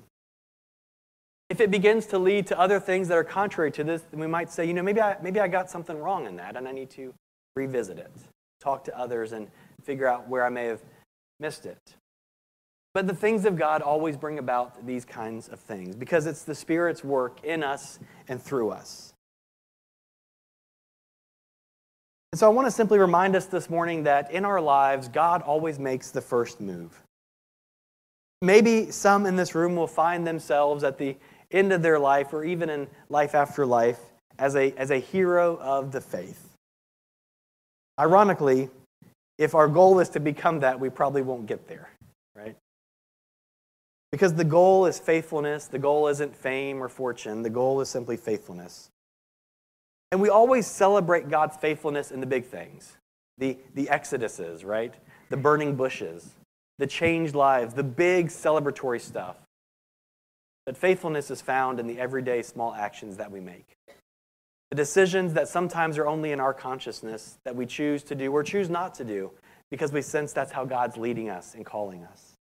If 1.51 1.61
it 1.61 1.69
begins 1.69 2.07
to 2.07 2.17
lead 2.17 2.47
to 2.47 2.59
other 2.59 2.79
things 2.79 3.09
that 3.09 3.17
are 3.19 3.23
contrary 3.23 3.69
to 3.73 3.83
this, 3.83 4.01
then 4.09 4.19
we 4.19 4.25
might 4.25 4.51
say, 4.51 4.65
you 4.65 4.73
know, 4.73 4.81
maybe 4.81 5.01
I, 5.01 5.17
maybe 5.21 5.39
I 5.39 5.47
got 5.47 5.69
something 5.69 5.99
wrong 5.99 6.25
in 6.25 6.37
that 6.37 6.57
and 6.57 6.67
I 6.67 6.71
need 6.71 6.89
to 6.91 7.13
revisit 7.55 7.99
it, 7.99 8.11
talk 8.63 8.83
to 8.85 8.97
others, 8.97 9.33
and 9.33 9.47
figure 9.83 10.07
out 10.07 10.27
where 10.27 10.45
I 10.45 10.49
may 10.49 10.65
have 10.65 10.81
missed 11.39 11.65
it. 11.65 11.95
But 12.93 13.07
the 13.07 13.15
things 13.15 13.45
of 13.45 13.55
God 13.55 13.81
always 13.81 14.15
bring 14.15 14.37
about 14.39 14.85
these 14.85 15.03
kinds 15.03 15.49
of 15.49 15.59
things 15.59 15.95
because 15.95 16.27
it's 16.27 16.43
the 16.43 16.55
Spirit's 16.55 17.03
work 17.03 17.43
in 17.43 17.63
us 17.63 17.99
and 18.27 18.41
through 18.41 18.69
us. 18.69 19.13
And 22.31 22.39
so 22.39 22.47
I 22.47 22.49
want 22.49 22.67
to 22.67 22.71
simply 22.71 22.99
remind 22.99 23.35
us 23.35 23.45
this 23.45 23.69
morning 23.69 24.03
that 24.03 24.31
in 24.31 24.45
our 24.45 24.61
lives, 24.61 25.07
God 25.07 25.41
always 25.41 25.79
makes 25.79 26.11
the 26.11 26.21
first 26.21 26.61
move. 26.61 26.99
Maybe 28.41 28.91
some 28.91 29.25
in 29.25 29.35
this 29.35 29.55
room 29.55 29.75
will 29.75 29.87
find 29.87 30.25
themselves 30.25 30.83
at 30.83 30.97
the 30.97 31.15
end 31.51 31.71
of 31.71 31.81
their 31.81 31.99
life 31.99 32.33
or 32.33 32.43
even 32.43 32.69
in 32.69 32.87
life 33.09 33.35
after 33.35 33.65
life 33.65 33.99
as 34.37 34.55
a, 34.55 34.71
as 34.77 34.91
a 34.91 34.97
hero 34.97 35.57
of 35.57 35.91
the 35.91 36.01
faith. 36.01 36.52
Ironically, 37.99 38.69
if 39.37 39.55
our 39.55 39.67
goal 39.67 39.99
is 39.99 40.09
to 40.09 40.19
become 40.19 40.59
that, 40.61 40.79
we 40.79 40.89
probably 40.89 41.21
won't 41.21 41.45
get 41.45 41.67
there, 41.67 41.89
right? 42.35 42.55
Because 44.11 44.33
the 44.33 44.43
goal 44.43 44.85
is 44.85 44.99
faithfulness. 44.99 45.67
The 45.67 45.79
goal 45.79 46.07
isn't 46.07 46.35
fame 46.35 46.81
or 46.81 46.87
fortune. 46.87 47.41
The 47.41 47.49
goal 47.49 47.81
is 47.81 47.89
simply 47.89 48.17
faithfulness. 48.17 48.89
And 50.11 50.21
we 50.21 50.29
always 50.29 50.67
celebrate 50.67 51.29
God's 51.29 51.57
faithfulness 51.57 52.11
in 52.11 52.19
the 52.19 52.27
big 52.27 52.45
things 52.45 52.97
the, 53.39 53.57
the 53.73 53.87
exoduses, 53.87 54.63
right? 54.63 54.93
The 55.29 55.37
burning 55.37 55.75
bushes, 55.75 56.29
the 56.77 56.85
changed 56.85 57.33
lives, 57.33 57.73
the 57.73 57.83
big 57.83 58.27
celebratory 58.27 59.01
stuff. 59.01 59.37
But 60.67 60.77
faithfulness 60.77 61.31
is 61.31 61.41
found 61.41 61.79
in 61.79 61.87
the 61.87 61.99
everyday 61.99 62.43
small 62.43 62.73
actions 62.73 63.17
that 63.17 63.31
we 63.31 63.39
make. 63.39 63.65
The 64.73 64.77
decisions 64.77 65.35
that 65.35 65.47
sometimes 65.47 65.99
are 65.99 66.07
only 66.07 66.31
in 66.31 66.39
our 66.39 66.51
consciousness 66.51 67.37
that 67.45 67.55
we 67.55 67.67
choose 67.67 68.01
to 68.05 68.15
do 68.15 68.31
or 68.31 68.41
choose 68.41 68.71
not 68.71 68.95
to 68.95 69.03
do 69.03 69.29
because 69.69 69.91
we 69.91 70.01
sense 70.01 70.33
that's 70.33 70.51
how 70.51 70.65
God's 70.65 70.97
leading 70.97 71.29
us 71.29 71.53
and 71.53 71.63
calling 71.63 72.03
us. 72.05 72.33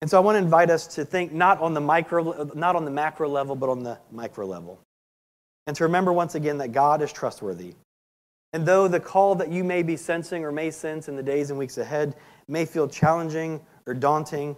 And 0.00 0.10
so 0.10 0.16
I 0.16 0.20
want 0.20 0.34
to 0.34 0.40
invite 0.40 0.68
us 0.68 0.88
to 0.96 1.04
think 1.04 1.32
not 1.32 1.60
on 1.60 1.74
the 1.74 1.80
micro 1.80 2.50
not 2.56 2.74
on 2.74 2.84
the 2.84 2.90
macro 2.90 3.28
level 3.28 3.54
but 3.54 3.68
on 3.68 3.84
the 3.84 4.00
micro 4.10 4.46
level. 4.46 4.80
And 5.68 5.76
to 5.76 5.84
remember 5.84 6.12
once 6.12 6.34
again 6.34 6.58
that 6.58 6.72
God 6.72 7.00
is 7.00 7.12
trustworthy. 7.12 7.74
And 8.52 8.66
though 8.66 8.88
the 8.88 8.98
call 8.98 9.36
that 9.36 9.52
you 9.52 9.62
may 9.62 9.84
be 9.84 9.96
sensing 9.96 10.44
or 10.44 10.50
may 10.50 10.72
sense 10.72 11.06
in 11.06 11.14
the 11.14 11.22
days 11.22 11.50
and 11.50 11.58
weeks 11.60 11.78
ahead 11.78 12.16
may 12.48 12.64
feel 12.64 12.88
challenging 12.88 13.60
or 13.86 13.94
daunting, 13.94 14.56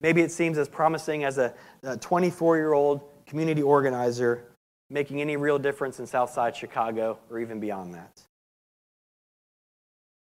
maybe 0.00 0.22
it 0.22 0.30
seems 0.30 0.58
as 0.58 0.68
promising 0.68 1.24
as 1.24 1.38
a 1.38 1.54
24 2.00 2.56
year 2.56 2.72
old 2.72 3.02
community 3.30 3.62
organizer 3.62 4.42
making 4.90 5.20
any 5.20 5.36
real 5.36 5.58
difference 5.58 6.00
in 6.00 6.06
Southside 6.06 6.54
Chicago 6.56 7.16
or 7.30 7.38
even 7.38 7.60
beyond 7.60 7.94
that. 7.94 8.20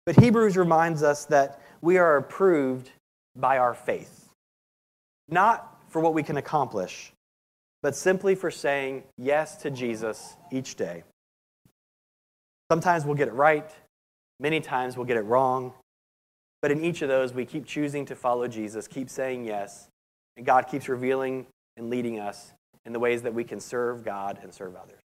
But 0.05 0.19
Hebrews 0.19 0.55
reminds 0.55 1.01
us 1.01 1.25
that 1.25 1.59
we 1.81 1.97
are 1.97 2.17
approved 2.17 2.91
by 3.35 3.57
our 3.57 3.73
faith, 3.73 4.29
not 5.29 5.79
for 5.89 5.99
what 5.99 6.13
we 6.13 6.21
can 6.21 6.37
accomplish, 6.37 7.11
but 7.81 7.95
simply 7.95 8.35
for 8.35 8.51
saying 8.51 9.01
yes 9.17 9.57
to 9.57 9.71
Jesus 9.71 10.35
each 10.51 10.75
day. 10.75 11.03
Sometimes 12.71 13.03
we'll 13.03 13.15
get 13.15 13.27
it 13.27 13.33
right, 13.33 13.69
many 14.39 14.59
times 14.59 14.95
we'll 14.95 15.07
get 15.07 15.17
it 15.17 15.21
wrong, 15.21 15.73
but 16.61 16.69
in 16.69 16.83
each 16.83 17.01
of 17.01 17.09
those, 17.09 17.33
we 17.33 17.45
keep 17.45 17.65
choosing 17.65 18.05
to 18.05 18.15
follow 18.15 18.47
Jesus, 18.47 18.87
keep 18.87 19.09
saying 19.09 19.45
yes, 19.45 19.87
and 20.37 20.45
God 20.45 20.67
keeps 20.67 20.87
revealing 20.87 21.47
and 21.77 21.89
leading 21.89 22.19
us 22.19 22.53
in 22.85 22.93
the 22.93 22.99
ways 22.99 23.21
that 23.23 23.33
we 23.33 23.43
can 23.43 23.59
serve 23.59 24.03
God 24.03 24.39
and 24.41 24.53
serve 24.53 24.75
others. 24.75 24.99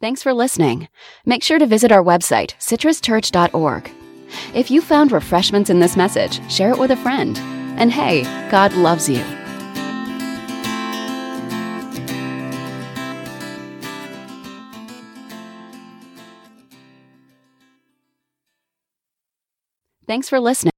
Thanks 0.00 0.22
for 0.22 0.34
listening. 0.34 0.88
Make 1.24 1.42
sure 1.42 1.58
to 1.58 1.66
visit 1.66 1.90
our 1.90 2.02
website, 2.02 2.54
citruschurch.org. 2.58 3.90
If 4.54 4.70
you 4.70 4.80
found 4.82 5.12
refreshments 5.12 5.70
in 5.70 5.80
this 5.80 5.96
message, 5.96 6.40
share 6.52 6.70
it 6.70 6.78
with 6.78 6.90
a 6.90 6.96
friend. 6.96 7.38
And 7.78 7.92
hey, 7.92 8.24
God 8.50 8.74
loves 8.74 9.08
you. 9.08 9.22
Thanks 20.06 20.28
for 20.28 20.38
listening. 20.38 20.75